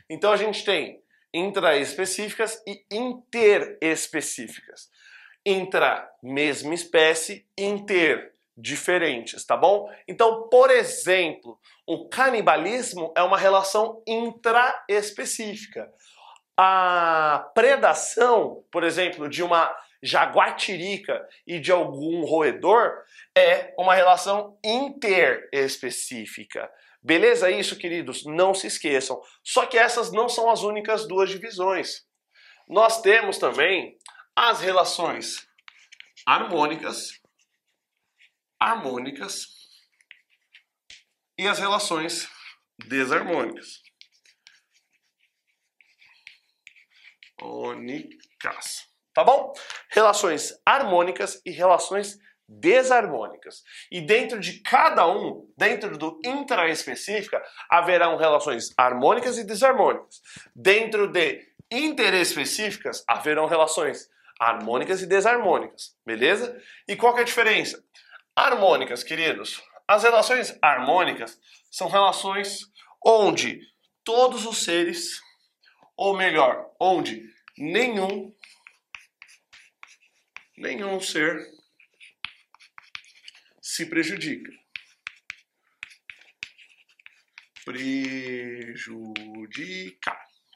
[0.09, 1.01] Então a gente tem
[1.33, 4.89] intraespecíficas e interespecíficas.
[5.45, 9.89] Intra, mesma espécie, inter, diferentes, tá bom?
[10.07, 15.91] Então, por exemplo, o canibalismo é uma relação intraespecífica.
[16.55, 22.91] A predação, por exemplo, de uma jaguatirica e de algum roedor
[23.35, 26.69] é uma relação interespecífica.
[27.03, 28.23] Beleza isso, queridos?
[28.25, 29.21] Não se esqueçam.
[29.43, 32.05] Só que essas não são as únicas duas divisões.
[32.67, 33.97] Nós temos também
[34.33, 35.45] as relações
[36.25, 37.19] harmônicas,
[38.57, 39.47] harmônicas
[41.37, 42.29] e as relações
[42.87, 43.83] desarmônicas.
[47.41, 48.87] Ônicas.
[49.13, 49.51] Tá bom?
[49.91, 52.32] Relações harmônicas e relações desarmônicas.
[53.91, 60.21] E dentro de cada um, dentro do intraespecífica, haverão relações harmônicas e desarmônicas.
[60.55, 66.59] Dentro de interespecíficas, haverão relações harmônicas e desarmônicas, beleza?
[66.87, 67.83] E qual é a diferença?
[68.35, 69.61] Harmônicas, queridos.
[69.87, 71.39] As relações harmônicas
[71.69, 72.59] são relações
[73.05, 73.59] onde
[74.03, 75.19] todos os seres,
[75.95, 77.23] ou melhor, onde
[77.57, 78.33] nenhum
[80.57, 81.52] nenhum ser
[83.73, 84.51] se prejudica.
[87.65, 89.07] Prejudicar,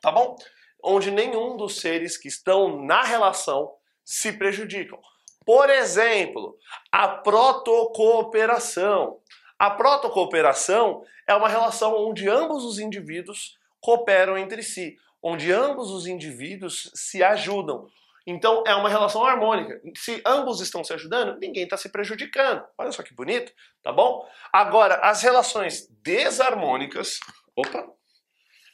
[0.04, 0.36] tá bom?
[0.84, 3.74] Onde nenhum dos seres que estão na relação
[4.06, 5.02] se prejudicam.
[5.44, 6.60] Por exemplo,
[6.92, 9.20] a protocooperação.
[9.58, 16.06] A protocooperação é uma relação onde ambos os indivíduos cooperam entre si, onde ambos os
[16.06, 17.90] indivíduos se ajudam,
[18.30, 19.82] então é uma relação harmônica.
[19.96, 22.62] Se ambos estão se ajudando, ninguém está se prejudicando.
[22.78, 24.30] Olha só que bonito, tá bom?
[24.52, 27.22] Agora, as relações desarmônicas.
[27.56, 27.88] Opa!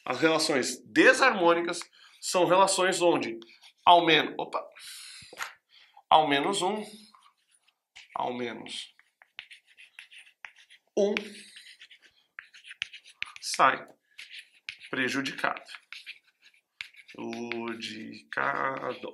[0.03, 1.79] As relações desarmônicas
[2.19, 3.39] são relações onde
[3.85, 4.33] ao menos.
[4.39, 4.67] Opa!
[6.09, 6.83] Ao menos um.
[8.15, 8.93] Ao menos
[10.97, 11.13] um
[13.41, 13.87] sai
[14.89, 15.61] prejudicado.
[17.15, 19.13] Prejudicado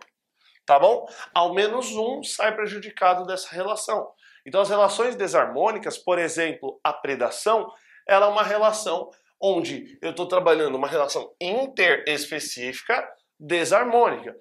[0.69, 1.07] tá bom?
[1.33, 4.07] Ao menos um sai prejudicado dessa relação.
[4.45, 7.67] Então as relações desarmônicas, por exemplo, a predação,
[8.07, 9.09] ela é uma relação
[9.41, 13.03] onde eu estou trabalhando uma relação interespecífica
[13.39, 14.35] desarmônica.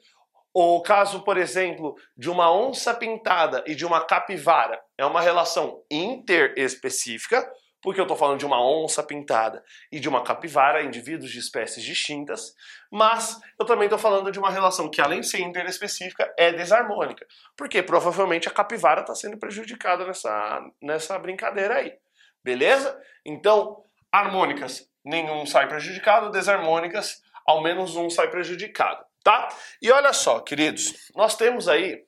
[0.52, 5.82] O caso, por exemplo, de uma onça pintada e de uma capivara é uma relação
[5.90, 11.38] interespecífica, porque eu estou falando de uma onça pintada e de uma capivara, indivíduos de
[11.38, 12.54] espécies distintas,
[12.90, 17.26] mas eu também estou falando de uma relação que, além de ser interespecífica, é desarmônica,
[17.56, 21.94] porque provavelmente a capivara está sendo prejudicada nessa, nessa brincadeira aí,
[22.42, 23.00] beleza?
[23.24, 29.48] Então, harmônicas, nenhum sai prejudicado, desarmônicas, ao menos um sai prejudicado, tá?
[29.80, 32.04] E olha só, queridos, nós temos aí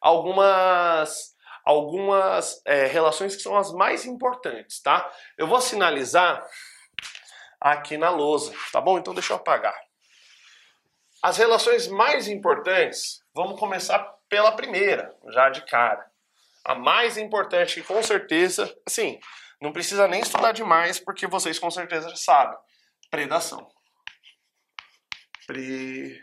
[0.00, 1.35] algumas
[1.66, 5.12] algumas é, relações que são as mais importantes, tá?
[5.36, 6.48] Eu vou sinalizar
[7.60, 8.96] aqui na lousa, tá bom?
[8.96, 9.76] Então deixa eu apagar.
[11.20, 13.98] As relações mais importantes, vamos começar
[14.28, 16.08] pela primeira, já de cara.
[16.64, 19.18] A mais importante, com certeza, assim,
[19.60, 22.56] não precisa nem estudar demais, porque vocês com certeza já sabem.
[23.10, 23.68] Predação.
[25.46, 26.16] Predação.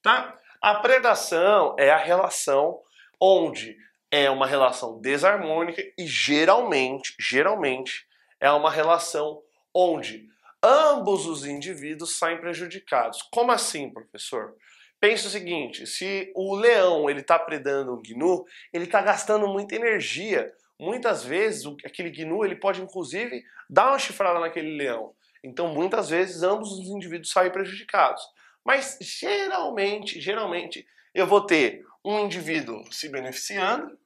[0.00, 0.38] Tá?
[0.62, 2.80] A predação é a relação
[3.20, 3.76] onde
[4.12, 8.06] é uma relação desarmônica e geralmente, geralmente
[8.38, 9.42] é uma relação
[9.74, 10.28] onde
[10.62, 13.22] ambos os indivíduos saem prejudicados.
[13.32, 14.54] Como assim, professor?
[15.00, 19.74] Pense o seguinte: se o leão ele está predando um gnu, ele está gastando muita
[19.74, 20.48] energia.
[20.78, 25.12] Muitas vezes aquele gnu ele pode inclusive dar uma chifrada naquele leão.
[25.42, 28.22] Então muitas vezes ambos os indivíduos saem prejudicados.
[28.64, 33.98] Mas geralmente, geralmente, eu vou ter um indivíduo se beneficiando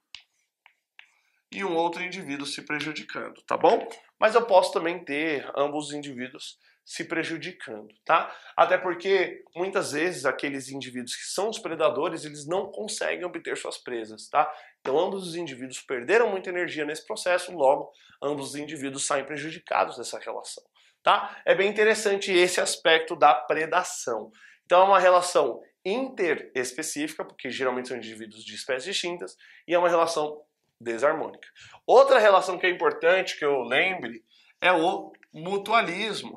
[1.53, 3.87] e um outro indivíduo se prejudicando, tá bom?
[4.19, 8.35] Mas eu posso também ter ambos os indivíduos se prejudicando, tá?
[8.57, 13.77] Até porque muitas vezes aqueles indivíduos que são os predadores, eles não conseguem obter suas
[13.77, 14.51] presas, tá?
[14.81, 17.91] Então ambos os indivíduos perderam muita energia nesse processo, logo
[18.23, 20.63] ambos os indivíduos saem prejudicados dessa relação
[21.07, 21.41] tá?
[21.45, 24.33] É bem interessante esse aspecto da predação.
[24.65, 29.37] Então é uma relação interespecífica, porque geralmente são indivíduos de espécies distintas,
[29.69, 30.43] e é uma relação
[30.81, 31.49] desarmônica.
[31.87, 34.25] Outra relação que é importante que eu lembre
[34.61, 36.35] é o mutualismo.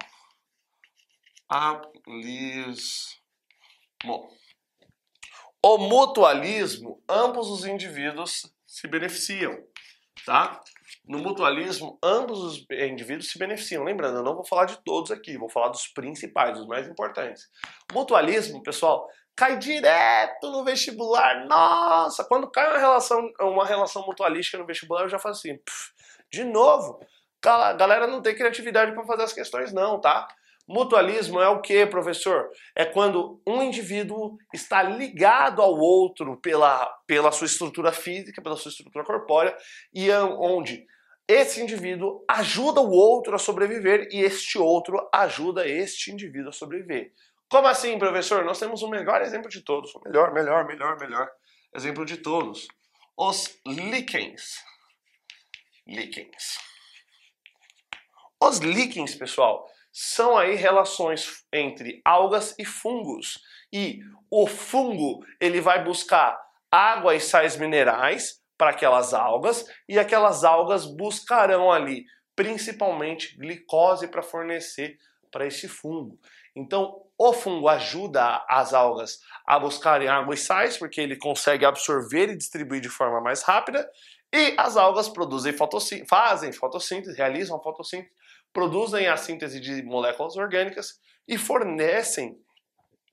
[1.49, 1.89] Alismo.
[5.63, 9.57] O mutualismo, ambos os indivíduos se beneficiam,
[10.23, 10.61] tá?
[11.05, 13.83] No mutualismo, ambos os indivíduos se beneficiam.
[13.83, 17.47] Lembrando, eu não vou falar de todos aqui, vou falar dos principais, dos mais importantes.
[17.93, 21.45] Mutualismo, pessoal, cai direto no vestibular.
[21.47, 25.91] Nossa, quando cai uma relação, uma relação mutualística no vestibular, eu já faço assim, pff,
[26.31, 26.99] de novo.
[27.41, 30.27] Galera não tem criatividade para fazer as questões, não, tá?
[30.69, 32.47] Mutualismo é o que, professor?
[32.75, 38.69] É quando um indivíduo está ligado ao outro pela, pela sua estrutura física, pela sua
[38.69, 39.57] estrutura corpórea,
[39.91, 40.85] e é onde
[41.27, 47.13] esse indivíduo ajuda o outro a sobreviver e este outro ajuda este indivíduo a sobreviver.
[47.49, 48.45] Como assim, professor?
[48.45, 49.95] Nós temos o melhor exemplo de todos.
[49.95, 51.31] O melhor, melhor, melhor, melhor
[51.73, 52.67] exemplo de todos.
[53.17, 54.63] Os líquens.
[55.87, 56.59] Líquens.
[58.39, 63.39] Os líquens, pessoal, são aí relações entre algas e fungos.
[63.71, 66.39] E o fungo, ele vai buscar
[66.71, 74.23] água e sais minerais para aquelas algas e aquelas algas buscarão ali principalmente glicose para
[74.23, 74.97] fornecer
[75.31, 76.17] para esse fungo.
[76.55, 82.29] Então, o fungo ajuda as algas a buscarem água e sais, porque ele consegue absorver
[82.29, 83.89] e distribuir de forma mais rápida,
[84.33, 88.13] e as algas produzem fotossíntese, fazem fotossíntese, realizam fotossíntese,
[88.53, 92.37] produzem a síntese de moléculas orgânicas e fornecem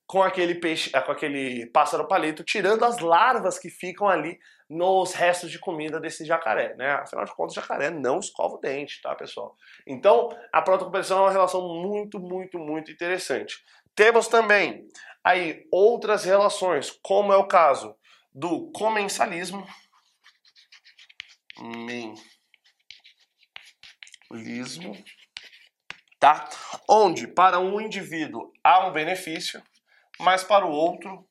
[0.06, 4.38] Com aquele peixe, com aquele pássaro palito, tirando as larvas que ficam ali
[4.68, 6.92] nos restos de comida desse jacaré, né?
[6.92, 9.56] Afinal de contas, jacaré não escova o dente, tá, pessoal?
[9.86, 13.62] Então, a protocompetição é uma relação muito, muito, muito interessante.
[13.94, 14.88] Temos também
[15.22, 17.94] aí outras relações, como é o caso
[18.34, 19.66] do comensalismo,
[24.30, 25.04] mensalismo,
[26.18, 26.48] tá?
[26.88, 29.62] Onde para um indivíduo há um benefício,
[30.20, 31.26] mas para o outro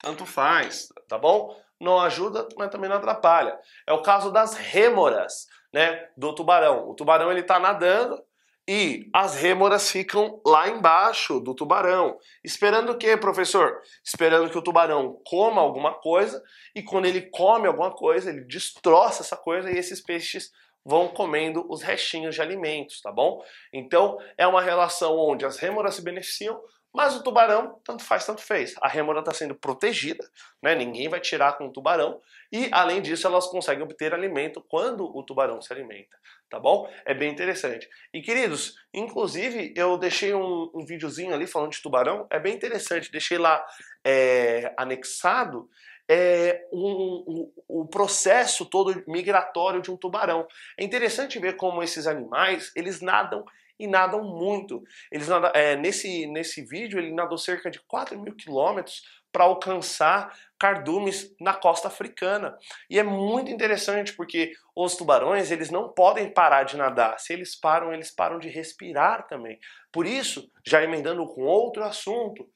[0.00, 1.56] tanto faz, tá bom?
[1.80, 3.58] não ajuda, mas também não atrapalha.
[3.86, 6.88] É o caso das rêmoras, né, do tubarão.
[6.88, 8.20] O tubarão ele está nadando
[8.66, 12.18] e as rêmoras ficam lá embaixo do tubarão.
[12.42, 13.80] Esperando o quê, professor?
[14.02, 16.42] Esperando que o tubarão coma alguma coisa
[16.74, 20.50] e quando ele come alguma coisa, ele destroça essa coisa e esses peixes
[20.86, 23.42] vão comendo os restinhos de alimentos, tá bom?
[23.72, 26.60] Então é uma relação onde as rêmoras se beneficiam,
[26.94, 28.74] mas o tubarão, tanto faz, tanto fez.
[28.80, 30.24] A rêmora está sendo protegida,
[30.62, 30.76] né?
[30.76, 32.20] ninguém vai tirar com o tubarão.
[32.52, 36.16] E, além disso, elas conseguem obter alimento quando o tubarão se alimenta,
[36.48, 36.88] tá bom?
[37.04, 37.90] É bem interessante.
[38.12, 42.28] E, queridos, inclusive, eu deixei um, um videozinho ali falando de tubarão.
[42.30, 43.66] É bem interessante, deixei lá
[44.04, 45.68] é, anexado
[46.08, 50.46] é, um, um, o processo todo migratório de um tubarão.
[50.78, 53.44] É interessante ver como esses animais, eles nadam
[53.78, 54.82] e nadam muito.
[55.10, 59.02] Eles nadam, é, nesse, nesse vídeo ele nadou cerca de 4 mil quilômetros
[59.34, 62.56] para alcançar cardumes na costa africana.
[62.88, 67.18] E é muito interessante porque os tubarões eles não podem parar de nadar.
[67.18, 69.58] Se eles param, eles param de respirar também.
[69.92, 72.48] Por isso, já emendando com outro assunto,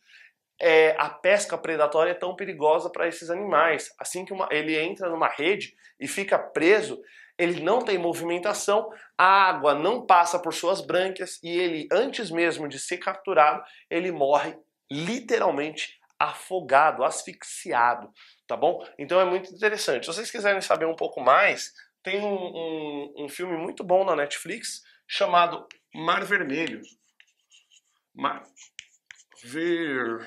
[0.60, 3.92] é, a pesca predatória é tão perigosa para esses animais.
[3.98, 7.00] Assim que uma, ele entra numa rede e fica preso,
[7.38, 12.68] ele não tem movimentação, a água não passa por suas brânquias e ele, antes mesmo
[12.68, 14.58] de ser capturado, ele morre
[14.90, 18.12] literalmente afogado, asfixiado,
[18.46, 18.84] tá bom?
[18.98, 20.04] Então é muito interessante.
[20.04, 21.72] Se vocês quiserem saber um pouco mais,
[22.02, 25.64] tem um, um, um filme muito bom na Netflix chamado
[25.94, 26.80] Mar Vermelho.
[28.14, 28.42] Mar
[29.44, 30.26] Vermelho.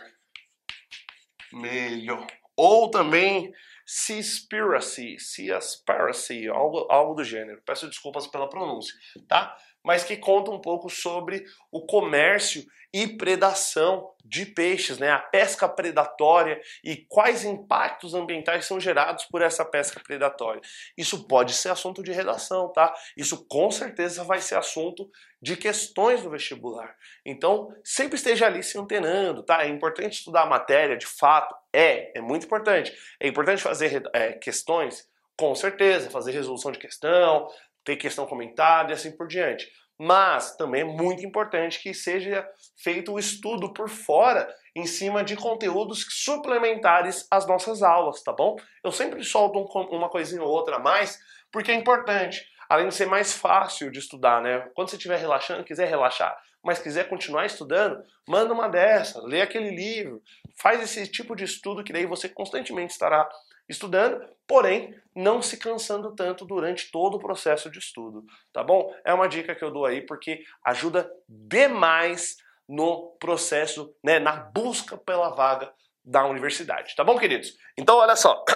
[2.55, 3.51] ou também
[3.93, 7.61] Seaspiracy, Seaspiracy, algo, algo do gênero.
[7.65, 9.57] Peço desculpas pela pronúncia, tá?
[9.83, 15.11] Mas que conta um pouco sobre o comércio e predação de peixes, né?
[15.11, 20.61] A pesca predatória e quais impactos ambientais são gerados por essa pesca predatória.
[20.97, 22.93] Isso pode ser assunto de redação, tá?
[23.15, 25.09] Isso com certeza vai ser assunto
[25.41, 26.95] de questões do vestibular.
[27.25, 29.63] Então, sempre esteja ali se antenando, tá?
[29.63, 32.93] É importante estudar a matéria, de fato, é, é muito importante.
[33.19, 37.47] É importante fazer é, questões, com certeza, fazer resolução de questão,
[37.83, 39.67] ter questão comentada e assim por diante.
[39.99, 42.47] Mas também é muito importante que seja
[42.81, 48.55] feito o estudo por fora, em cima de conteúdos suplementares às nossas aulas, tá bom?
[48.83, 51.19] Eu sempre solto um, uma coisinha ou outra a mais,
[51.51, 52.43] porque é importante.
[52.69, 54.67] Além de ser mais fácil de estudar, né?
[54.73, 59.69] Quando você estiver relaxando, quiser relaxar, mas quiser continuar estudando, manda uma dessa, lê aquele
[59.71, 60.21] livro,
[60.57, 63.27] faz esse tipo de estudo que daí você constantemente estará
[63.71, 68.93] estudando, porém não se cansando tanto durante todo o processo de estudo, tá bom?
[69.03, 74.97] É uma dica que eu dou aí porque ajuda demais no processo, né, na busca
[74.97, 77.57] pela vaga da universidade, tá bom, queridos?
[77.77, 78.43] Então, olha só.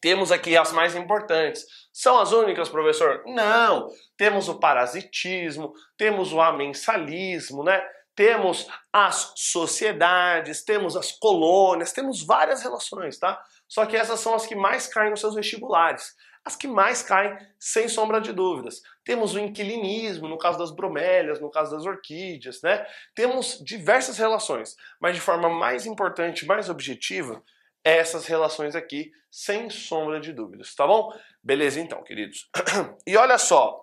[0.00, 1.66] Temos aqui as mais importantes.
[1.92, 3.24] São as únicas, professor?
[3.26, 3.88] Não.
[4.16, 7.84] Temos o parasitismo, temos o amensalismo, né?
[8.14, 13.40] Temos as sociedades, temos as colônias, temos várias relações, tá?
[13.68, 16.16] Só que essas são as que mais caem nos seus vestibulares.
[16.44, 18.80] As que mais caem, sem sombra de dúvidas.
[19.04, 22.86] Temos o inquilinismo, no caso das bromélias, no caso das orquídeas, né?
[23.14, 27.42] Temos diversas relações, mas de forma mais importante, mais objetiva,
[27.84, 31.12] essas relações aqui, sem sombra de dúvidas, tá bom?
[31.42, 32.48] Beleza então, queridos.
[33.06, 33.82] E olha só,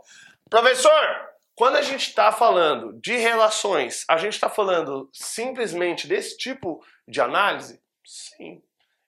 [0.50, 6.84] professor, quando a gente está falando de relações, a gente está falando simplesmente desse tipo
[7.08, 7.82] de análise?
[8.04, 8.62] Sim,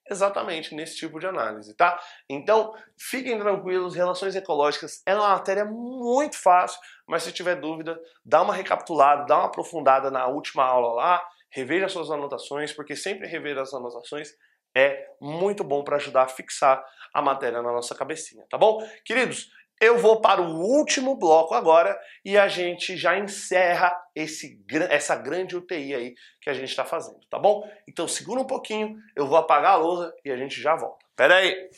[0.10, 2.00] exatamente nesse tipo de análise, tá?
[2.30, 8.42] Então, fiquem tranquilos, relações ecológicas é uma matéria muito fácil, mas se tiver dúvida, dá
[8.42, 13.58] uma recapitulada, dá uma aprofundada na última aula lá, reveja suas anotações, porque sempre rever
[13.58, 14.30] as anotações
[14.76, 16.84] é muito bom para ajudar a fixar
[17.14, 18.86] a matéria na nossa cabecinha, tá bom?
[19.04, 19.50] Queridos,
[19.80, 24.60] eu vou para o último bloco agora e a gente já encerra esse,
[24.90, 27.70] essa grande UTI aí que a gente está fazendo, tá bom?
[27.88, 31.06] Então segura um pouquinho, eu vou apagar a lousa e a gente já volta.
[31.16, 31.70] Pera aí!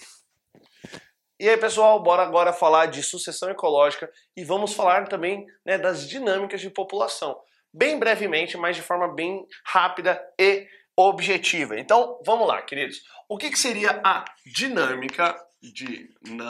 [1.41, 6.07] E aí, pessoal, bora agora falar de sucessão ecológica e vamos falar também né, das
[6.07, 7.39] dinâmicas de população.
[7.73, 11.79] Bem brevemente, mas de forma bem rápida e objetiva.
[11.79, 13.01] Então, vamos lá, queridos.
[13.29, 16.49] O que, que seria a dinâmica dinâmica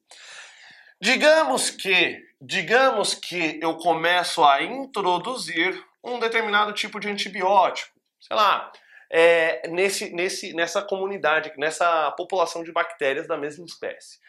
[1.02, 8.72] Digamos que, digamos que eu começo a introduzir um determinado tipo de antibiótico, sei lá,
[9.12, 14.20] é, nesse, nesse, nessa comunidade, nessa população de bactérias da mesma espécie.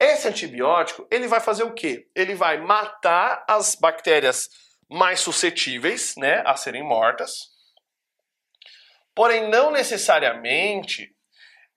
[0.00, 2.08] Esse antibiótico, ele vai fazer o quê?
[2.14, 4.48] Ele vai matar as bactérias
[4.88, 7.50] mais suscetíveis, né, a serem mortas.
[9.14, 11.14] Porém, não necessariamente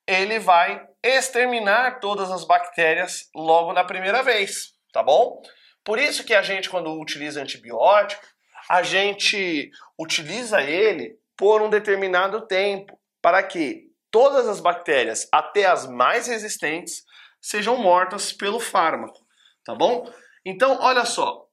[0.07, 5.41] ele vai exterminar todas as bactérias logo na primeira vez, tá bom?
[5.84, 8.26] Por isso que a gente quando utiliza antibiótico,
[8.69, 9.69] a gente
[9.99, 17.03] utiliza ele por um determinado tempo, para que todas as bactérias, até as mais resistentes,
[17.43, 19.19] sejam mortas pelo fármaco,
[19.65, 20.09] tá bom?
[20.45, 21.45] Então, olha só.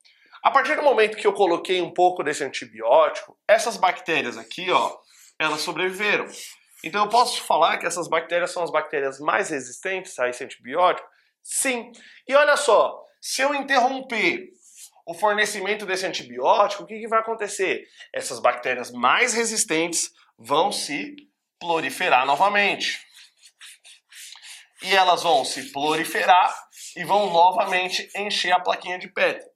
[0.43, 4.97] A partir do momento que eu coloquei um pouco desse antibiótico, essas bactérias aqui, ó,
[5.39, 6.27] elas sobreviveram.
[6.83, 11.07] Então eu posso falar que essas bactérias são as bactérias mais resistentes a esse antibiótico?
[11.43, 11.93] Sim.
[12.27, 14.49] E olha só, se eu interromper
[15.07, 17.85] o fornecimento desse antibiótico, o que, que vai acontecer?
[18.15, 21.17] Essas bactérias mais resistentes vão se
[21.59, 22.99] proliferar novamente.
[24.83, 26.55] E elas vão se proliferar
[26.97, 29.47] e vão novamente encher a plaquinha de Petri.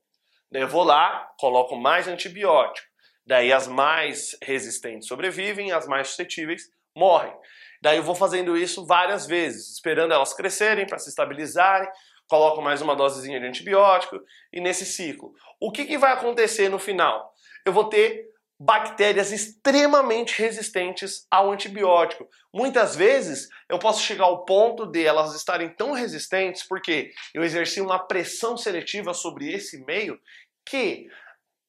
[0.50, 2.86] Daí eu vou lá, coloco mais antibiótico.
[3.26, 6.62] Daí as mais resistentes sobrevivem, as mais suscetíveis
[6.94, 7.34] morrem.
[7.80, 11.88] Daí eu vou fazendo isso várias vezes, esperando elas crescerem para se estabilizarem,
[12.28, 14.20] coloco mais uma dosezinha de antibiótico
[14.52, 15.32] e nesse ciclo.
[15.60, 17.32] O que, que vai acontecer no final?
[17.64, 18.26] Eu vou ter
[18.58, 22.28] bactérias extremamente resistentes ao antibiótico.
[22.52, 27.80] Muitas vezes eu posso chegar ao ponto de elas estarem tão resistentes porque eu exerci
[27.80, 30.18] uma pressão seletiva sobre esse meio
[30.64, 31.08] que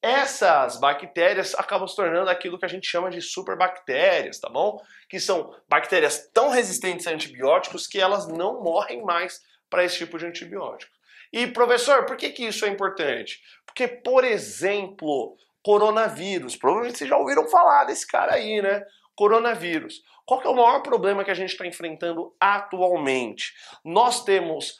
[0.00, 4.80] essas bactérias acabam se tornando aquilo que a gente chama de superbactérias, tá bom?
[5.08, 10.16] Que são bactérias tão resistentes a antibióticos que elas não morrem mais para esse tipo
[10.16, 10.92] de antibiótico.
[11.32, 13.40] E professor, por que, que isso é importante?
[13.66, 16.54] Porque, por exemplo, coronavírus.
[16.54, 18.84] Provavelmente vocês já ouviram falar desse cara aí, né?
[19.16, 20.00] Coronavírus.
[20.24, 23.52] Qual que é o maior problema que a gente está enfrentando atualmente?
[23.84, 24.78] Nós temos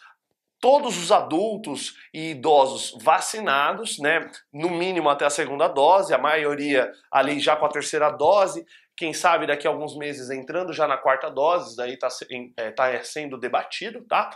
[0.61, 4.31] todos os adultos e idosos vacinados, né?
[4.53, 8.65] No mínimo até a segunda dose, a maioria ali já com a terceira dose.
[8.97, 12.09] Quem sabe daqui a alguns meses entrando já na quarta dose, daí está
[12.57, 14.31] é, tá sendo debatido, tá?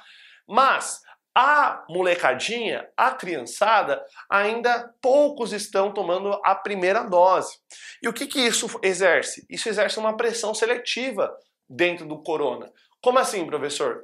[0.49, 1.01] Mas
[1.35, 7.57] a molecadinha, a criançada, ainda poucos estão tomando a primeira dose.
[8.03, 9.47] E o que, que isso exerce?
[9.49, 11.33] Isso exerce uma pressão seletiva
[11.69, 12.71] dentro do corona.
[13.01, 14.03] Como assim, professor?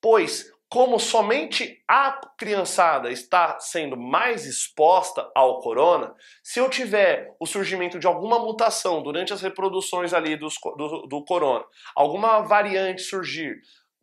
[0.00, 7.44] Pois, como somente a criançada está sendo mais exposta ao corona, se eu tiver o
[7.44, 10.48] surgimento de alguma mutação durante as reproduções ali do,
[10.78, 11.62] do, do corona,
[11.94, 13.60] alguma variante surgir,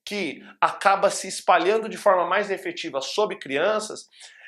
[0.09, 4.07] que acaba se espalhando de forma mais efetiva sobre crianças,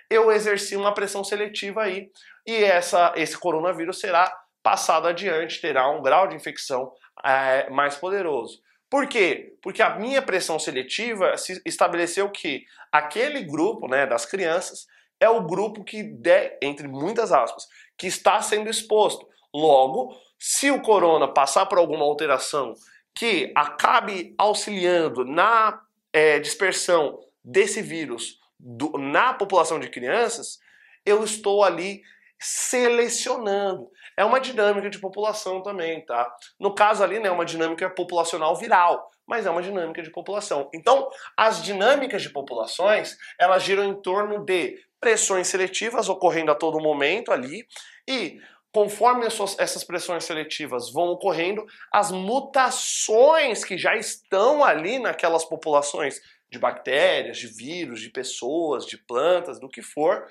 [0.10, 2.10] eu exerci uma pressão seletiva aí
[2.48, 6.92] e essa, esse coronavírus será passado adiante, terá um grau de infecção
[7.24, 8.60] é, mais poderoso.
[8.90, 9.54] Por quê?
[9.62, 14.88] Porque a minha pressão seletiva se estabeleceu que aquele grupo né, das crianças
[15.20, 19.28] é o grupo que, de, entre muitas aspas, que está sendo exposto.
[19.54, 22.74] Logo, se o corona passar por alguma alteração
[23.14, 25.82] que acabe auxiliando na
[26.14, 30.60] é, dispersão desse vírus do, na população de crianças,
[31.06, 32.02] eu estou ali
[32.40, 33.90] selecionando.
[34.18, 36.32] É uma dinâmica de população também, tá?
[36.60, 40.70] No caso ali, né, é uma dinâmica populacional viral, mas é uma dinâmica de população.
[40.74, 46.80] Então, as dinâmicas de populações, elas giram em torno de pressões seletivas ocorrendo a todo
[46.80, 47.66] momento ali
[48.08, 48.40] e
[48.72, 56.58] conforme essas pressões seletivas vão ocorrendo, as mutações que já estão ali naquelas populações de
[56.58, 60.26] bactérias, de vírus, de pessoas, de plantas, do que for,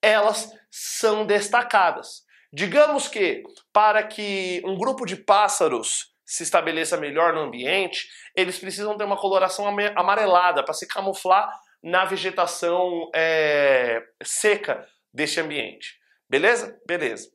[0.00, 2.24] elas são destacadas.
[2.52, 8.96] Digamos que para que um grupo de pássaros se estabeleça melhor no ambiente, eles precisam
[8.96, 15.98] ter uma coloração amarelada para se camuflar na vegetação é, seca deste ambiente.
[16.28, 16.80] Beleza?
[16.86, 17.30] Beleza.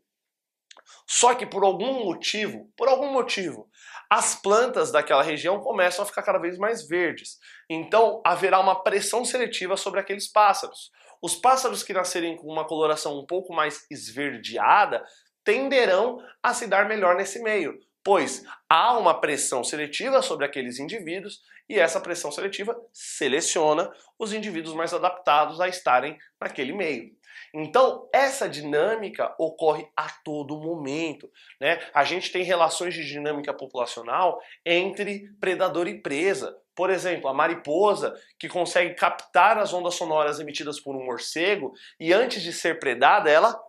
[1.08, 3.70] Só que por algum motivo, por algum motivo,
[4.10, 7.38] as plantas daquela região começam a ficar cada vez mais verdes.
[7.70, 10.92] Então haverá uma pressão seletiva sobre aqueles pássaros.
[11.22, 15.04] Os pássaros que nascerem com uma coloração um pouco mais esverdeada
[15.44, 21.42] tenderão a se dar melhor nesse meio, pois há uma pressão seletiva sobre aqueles indivíduos
[21.68, 27.12] e essa pressão seletiva seleciona os indivíduos mais adaptados a estarem naquele meio.
[27.54, 31.30] Então, essa dinâmica ocorre a todo momento.
[31.60, 31.80] Né?
[31.94, 36.56] A gente tem relações de dinâmica populacional entre predador e presa.
[36.76, 42.14] Por exemplo, a mariposa, que consegue captar as ondas sonoras emitidas por um morcego e
[42.14, 43.60] antes de ser predada, ela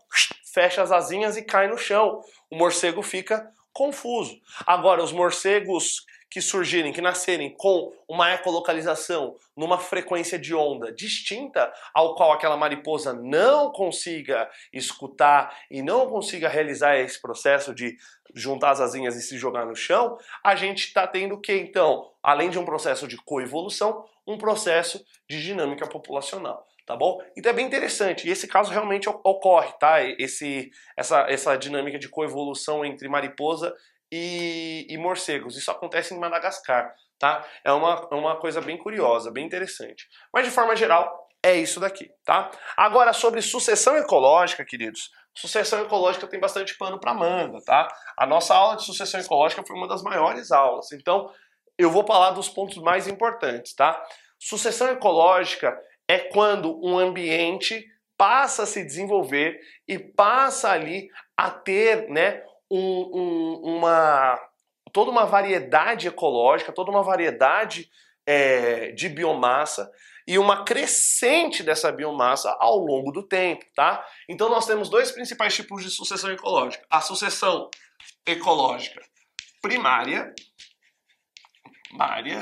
[0.53, 2.21] fecha as asinhas e cai no chão.
[2.51, 4.41] O morcego fica confuso.
[4.67, 11.73] Agora, os morcegos que surgirem, que nascerem com uma ecolocalização numa frequência de onda distinta,
[11.93, 17.97] ao qual aquela mariposa não consiga escutar e não consiga realizar esse processo de
[18.33, 22.13] juntar as asinhas e se jogar no chão, a gente está tendo que então?
[22.23, 27.23] Além de um processo de coevolução, um processo de dinâmica populacional tá bom?
[27.37, 30.03] Então é bem interessante, e esse caso realmente ocorre, tá?
[30.03, 33.73] Esse, essa, essa dinâmica de coevolução entre mariposa
[34.11, 35.57] e, e morcegos.
[35.57, 37.47] Isso acontece em Madagascar, tá?
[37.65, 40.09] É uma, é uma coisa bem curiosa, bem interessante.
[40.33, 42.51] Mas de forma geral, é isso daqui, tá?
[42.77, 47.89] Agora, sobre sucessão ecológica, queridos, sucessão ecológica tem bastante pano para manga, tá?
[48.17, 51.31] A nossa aula de sucessão ecológica foi uma das maiores aulas, então
[51.79, 54.03] eu vou falar dos pontos mais importantes, tá?
[54.39, 57.87] Sucessão ecológica é quando um ambiente
[58.19, 59.59] passa a se desenvolver
[59.89, 64.39] e passa ali a ter né, um, um, uma,
[64.93, 67.91] toda uma variedade ecológica, toda uma variedade
[68.27, 69.91] é, de biomassa
[70.27, 74.07] e uma crescente dessa biomassa ao longo do tempo, tá?
[74.29, 76.87] Então nós temos dois principais tipos de sucessão ecológica.
[76.89, 77.69] A sucessão
[78.25, 79.03] ecológica
[79.61, 80.33] primária,
[81.89, 82.41] primária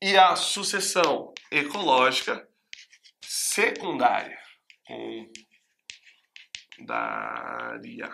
[0.00, 2.48] e a sucessão ecológica
[3.20, 4.38] secundária.
[6.76, 8.10] Secundária.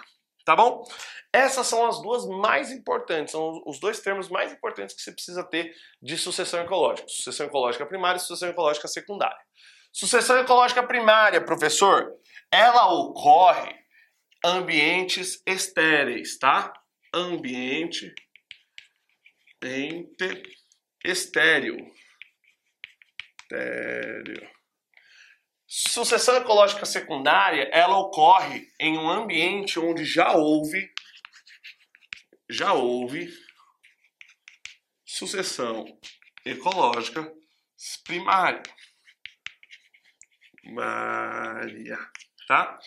[0.48, 0.82] Tá bom?
[1.30, 5.44] Essas são as duas mais importantes, são os dois termos mais importantes que você precisa
[5.44, 9.36] ter de sucessão ecológica: sucessão ecológica primária e sucessão ecológica secundária.
[9.92, 12.14] Sucessão ecológica primária, professor,
[12.50, 13.76] ela ocorre
[14.42, 16.72] ambientes estéreis, tá?
[17.12, 18.10] Ambiente
[19.62, 20.42] ente
[21.04, 21.76] estéreo.
[23.42, 24.57] estéreo.
[25.70, 30.90] Sucessão ecológica secundária, ela ocorre em um ambiente onde já houve
[32.50, 33.28] já houve
[35.04, 35.84] sucessão
[36.42, 37.30] ecológica
[38.06, 38.62] primária.
[40.62, 41.98] Primária,
[42.46, 42.78] tá?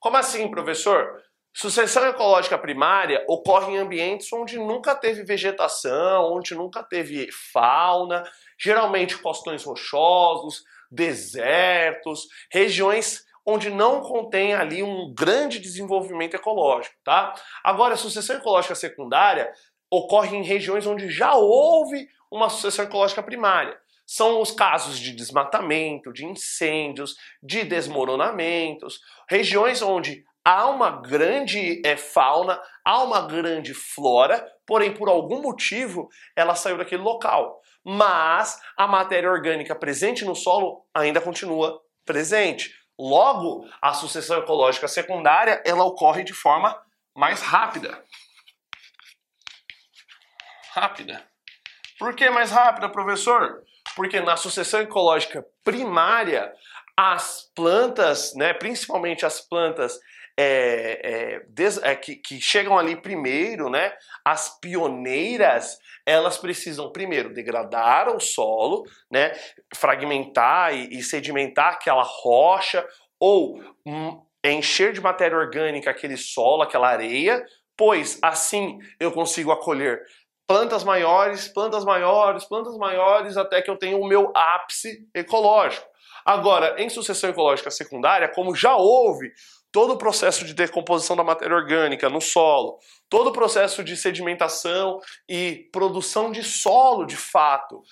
[0.00, 1.22] Como assim, professor?
[1.52, 8.24] Sucessão ecológica primária ocorre em ambientes onde nunca teve vegetação, onde nunca teve fauna,
[8.58, 10.64] geralmente costões rochosos,
[10.94, 17.34] desertos, regiões onde não contém ali um grande desenvolvimento ecológico, tá?
[17.62, 19.52] Agora, a sucessão ecológica secundária
[19.90, 23.78] ocorre em regiões onde já houve uma sucessão ecológica primária.
[24.06, 31.96] São os casos de desmatamento, de incêndios, de desmoronamentos, regiões onde há uma grande é,
[31.96, 38.86] fauna, há uma grande flora, porém por algum motivo ela saiu daquele local mas a
[38.86, 42.74] matéria orgânica presente no solo ainda continua presente.
[42.98, 46.80] Logo, a sucessão ecológica secundária ela ocorre de forma
[47.14, 48.02] mais rápida.
[50.72, 51.22] Rápida.
[51.98, 53.62] Por que mais rápida, professor?
[53.94, 56.52] Porque na sucessão ecológica primária,
[56.96, 59.98] as plantas, né, principalmente as plantas
[60.36, 63.92] é, é, des, é, que, que, chegam ali primeiro, né,
[64.24, 69.32] as pioneiras, elas precisam primeiro degradar o solo, né,
[69.74, 72.84] fragmentar e, e sedimentar aquela rocha
[73.20, 77.44] ou hum, encher de matéria orgânica aquele solo, aquela areia,
[77.76, 80.02] pois assim eu consigo acolher
[80.46, 85.86] plantas maiores, plantas maiores, plantas maiores, até que eu tenha o meu ápice ecológico.
[86.24, 89.30] Agora, em sucessão ecológica secundária, como já houve
[89.74, 95.00] todo o processo de decomposição da matéria orgânica no solo, todo o processo de sedimentação
[95.28, 97.82] e produção de solo de fato,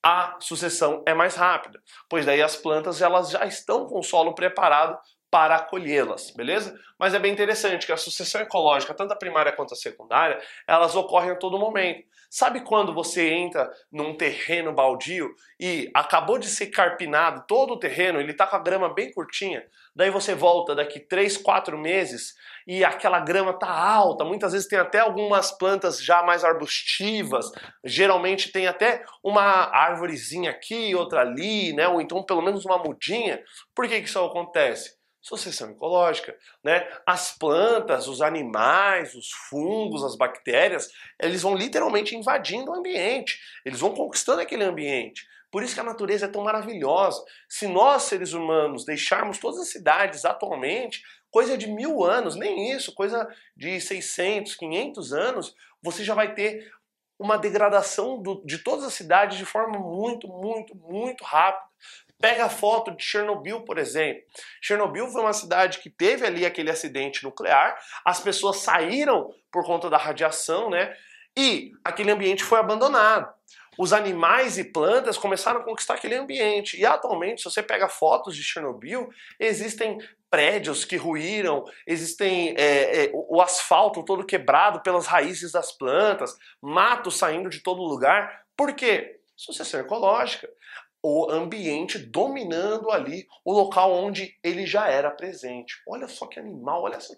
[0.00, 4.36] a sucessão é mais rápida, pois daí as plantas elas já estão com o solo
[4.36, 4.96] preparado
[5.30, 6.78] para acolhê-las, beleza?
[6.98, 10.94] Mas é bem interessante que a sucessão ecológica, tanto a primária quanto a secundária, elas
[10.94, 12.04] ocorrem a todo momento.
[12.30, 15.28] Sabe quando você entra num terreno baldio
[15.60, 19.64] e acabou de ser carpinado todo o terreno, ele tá com a grama bem curtinha,
[19.94, 22.34] daí você volta daqui 3, 4 meses
[22.66, 27.50] e aquela grama tá alta, muitas vezes tem até algumas plantas já mais arbustivas,
[27.84, 31.86] geralmente tem até uma árvorezinha aqui, outra ali, né?
[31.86, 33.40] Ou então pelo menos uma mudinha.
[33.74, 34.95] Por que que isso acontece?
[35.26, 36.88] Sucessão ecológica, né?
[37.04, 40.88] As plantas, os animais, os fungos, as bactérias,
[41.20, 45.26] eles vão literalmente invadindo o ambiente, eles vão conquistando aquele ambiente.
[45.50, 47.24] Por isso que a natureza é tão maravilhosa.
[47.48, 52.94] Se nós, seres humanos, deixarmos todas as cidades atualmente, coisa de mil anos, nem isso,
[52.94, 56.70] coisa de 600, 500 anos, você já vai ter
[57.18, 61.66] uma degradação do, de todas as cidades de forma muito, muito, muito rápida.
[62.20, 64.22] Pega a foto de Chernobyl, por exemplo.
[64.60, 69.90] Chernobyl foi uma cidade que teve ali aquele acidente nuclear, as pessoas saíram por conta
[69.90, 70.96] da radiação, né?
[71.36, 73.28] E aquele ambiente foi abandonado.
[73.78, 76.80] Os animais e plantas começaram a conquistar aquele ambiente.
[76.80, 79.98] E atualmente, se você pega fotos de Chernobyl, existem
[80.30, 87.18] prédios que ruíram, existem é, é, o asfalto todo quebrado pelas raízes das plantas, matos
[87.18, 88.46] saindo de todo lugar.
[88.56, 89.20] Por quê?
[89.36, 90.48] Sucessão ecológica
[91.08, 95.80] o ambiente dominando ali o local onde ele já era presente.
[95.86, 97.14] Olha só que animal, olha só.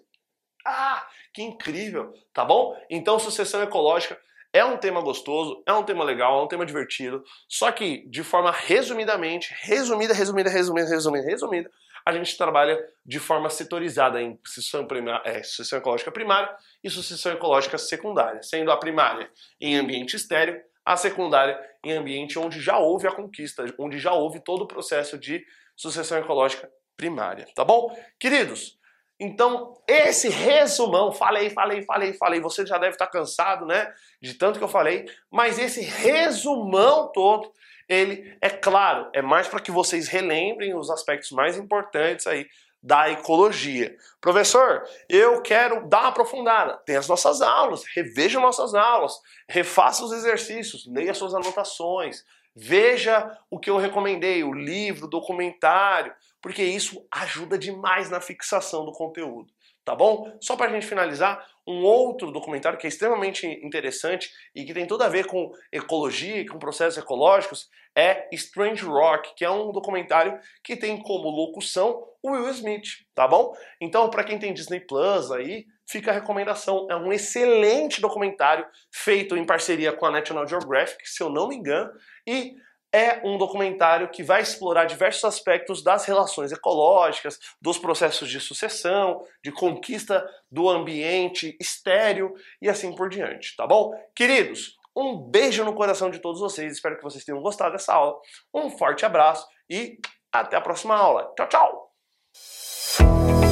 [0.63, 2.77] Ah, que incrível, tá bom?
[2.87, 4.19] Então, sucessão ecológica
[4.53, 8.23] é um tema gostoso, é um tema legal, é um tema divertido, só que de
[8.23, 11.71] forma resumidamente, resumida, resumida, resumida, resumida, resumida,
[12.05, 17.31] a gente trabalha de forma setorizada em sucessão, primária, é, sucessão ecológica primária e sucessão
[17.31, 23.07] ecológica secundária, sendo a primária em ambiente estéreo a secundária em ambiente onde já houve
[23.07, 26.67] a conquista, onde já houve todo o processo de sucessão ecológica
[26.97, 27.95] primária, tá bom?
[28.19, 28.75] Queridos,
[29.19, 34.57] então, esse resumão, falei, falei, falei, falei, você já deve estar cansado, né, de tanto
[34.57, 37.53] que eu falei, mas esse resumão todo,
[37.87, 42.47] ele é claro, é mais para que vocês relembrem os aspectos mais importantes aí
[42.81, 43.95] da ecologia.
[44.21, 46.77] Professor, eu quero dar uma aprofundada.
[46.85, 52.23] Tem as nossas aulas, reveja nossas aulas, refaça os exercícios, leia suas anotações,
[52.55, 58.85] veja o que eu recomendei, o livro, o documentário, porque isso ajuda demais na fixação
[58.85, 59.51] do conteúdo.
[59.83, 60.37] Tá bom?
[60.39, 64.87] Só para a gente finalizar, um outro documentário que é extremamente interessante e que tem
[64.87, 69.71] tudo a ver com ecologia e com processos ecológicos é Strange Rock, que é um
[69.71, 73.53] documentário que tem como locução o Will Smith, tá bom?
[73.79, 76.87] Então, para quem tem Disney Plus aí, fica a recomendação.
[76.89, 81.55] É um excelente documentário feito em parceria com a National Geographic, se eu não me
[81.55, 81.91] engano,
[82.27, 82.55] e
[82.93, 89.23] é um documentário que vai explorar diversos aspectos das relações ecológicas, dos processos de sucessão,
[89.43, 93.93] de conquista do ambiente estéreo e assim por diante, tá bom?
[94.15, 98.17] Queridos, um beijo no coração de todos vocês, espero que vocês tenham gostado dessa aula.
[98.53, 99.99] Um forte abraço e
[100.31, 101.31] até a próxima aula.
[101.35, 103.48] Tchau, tchau!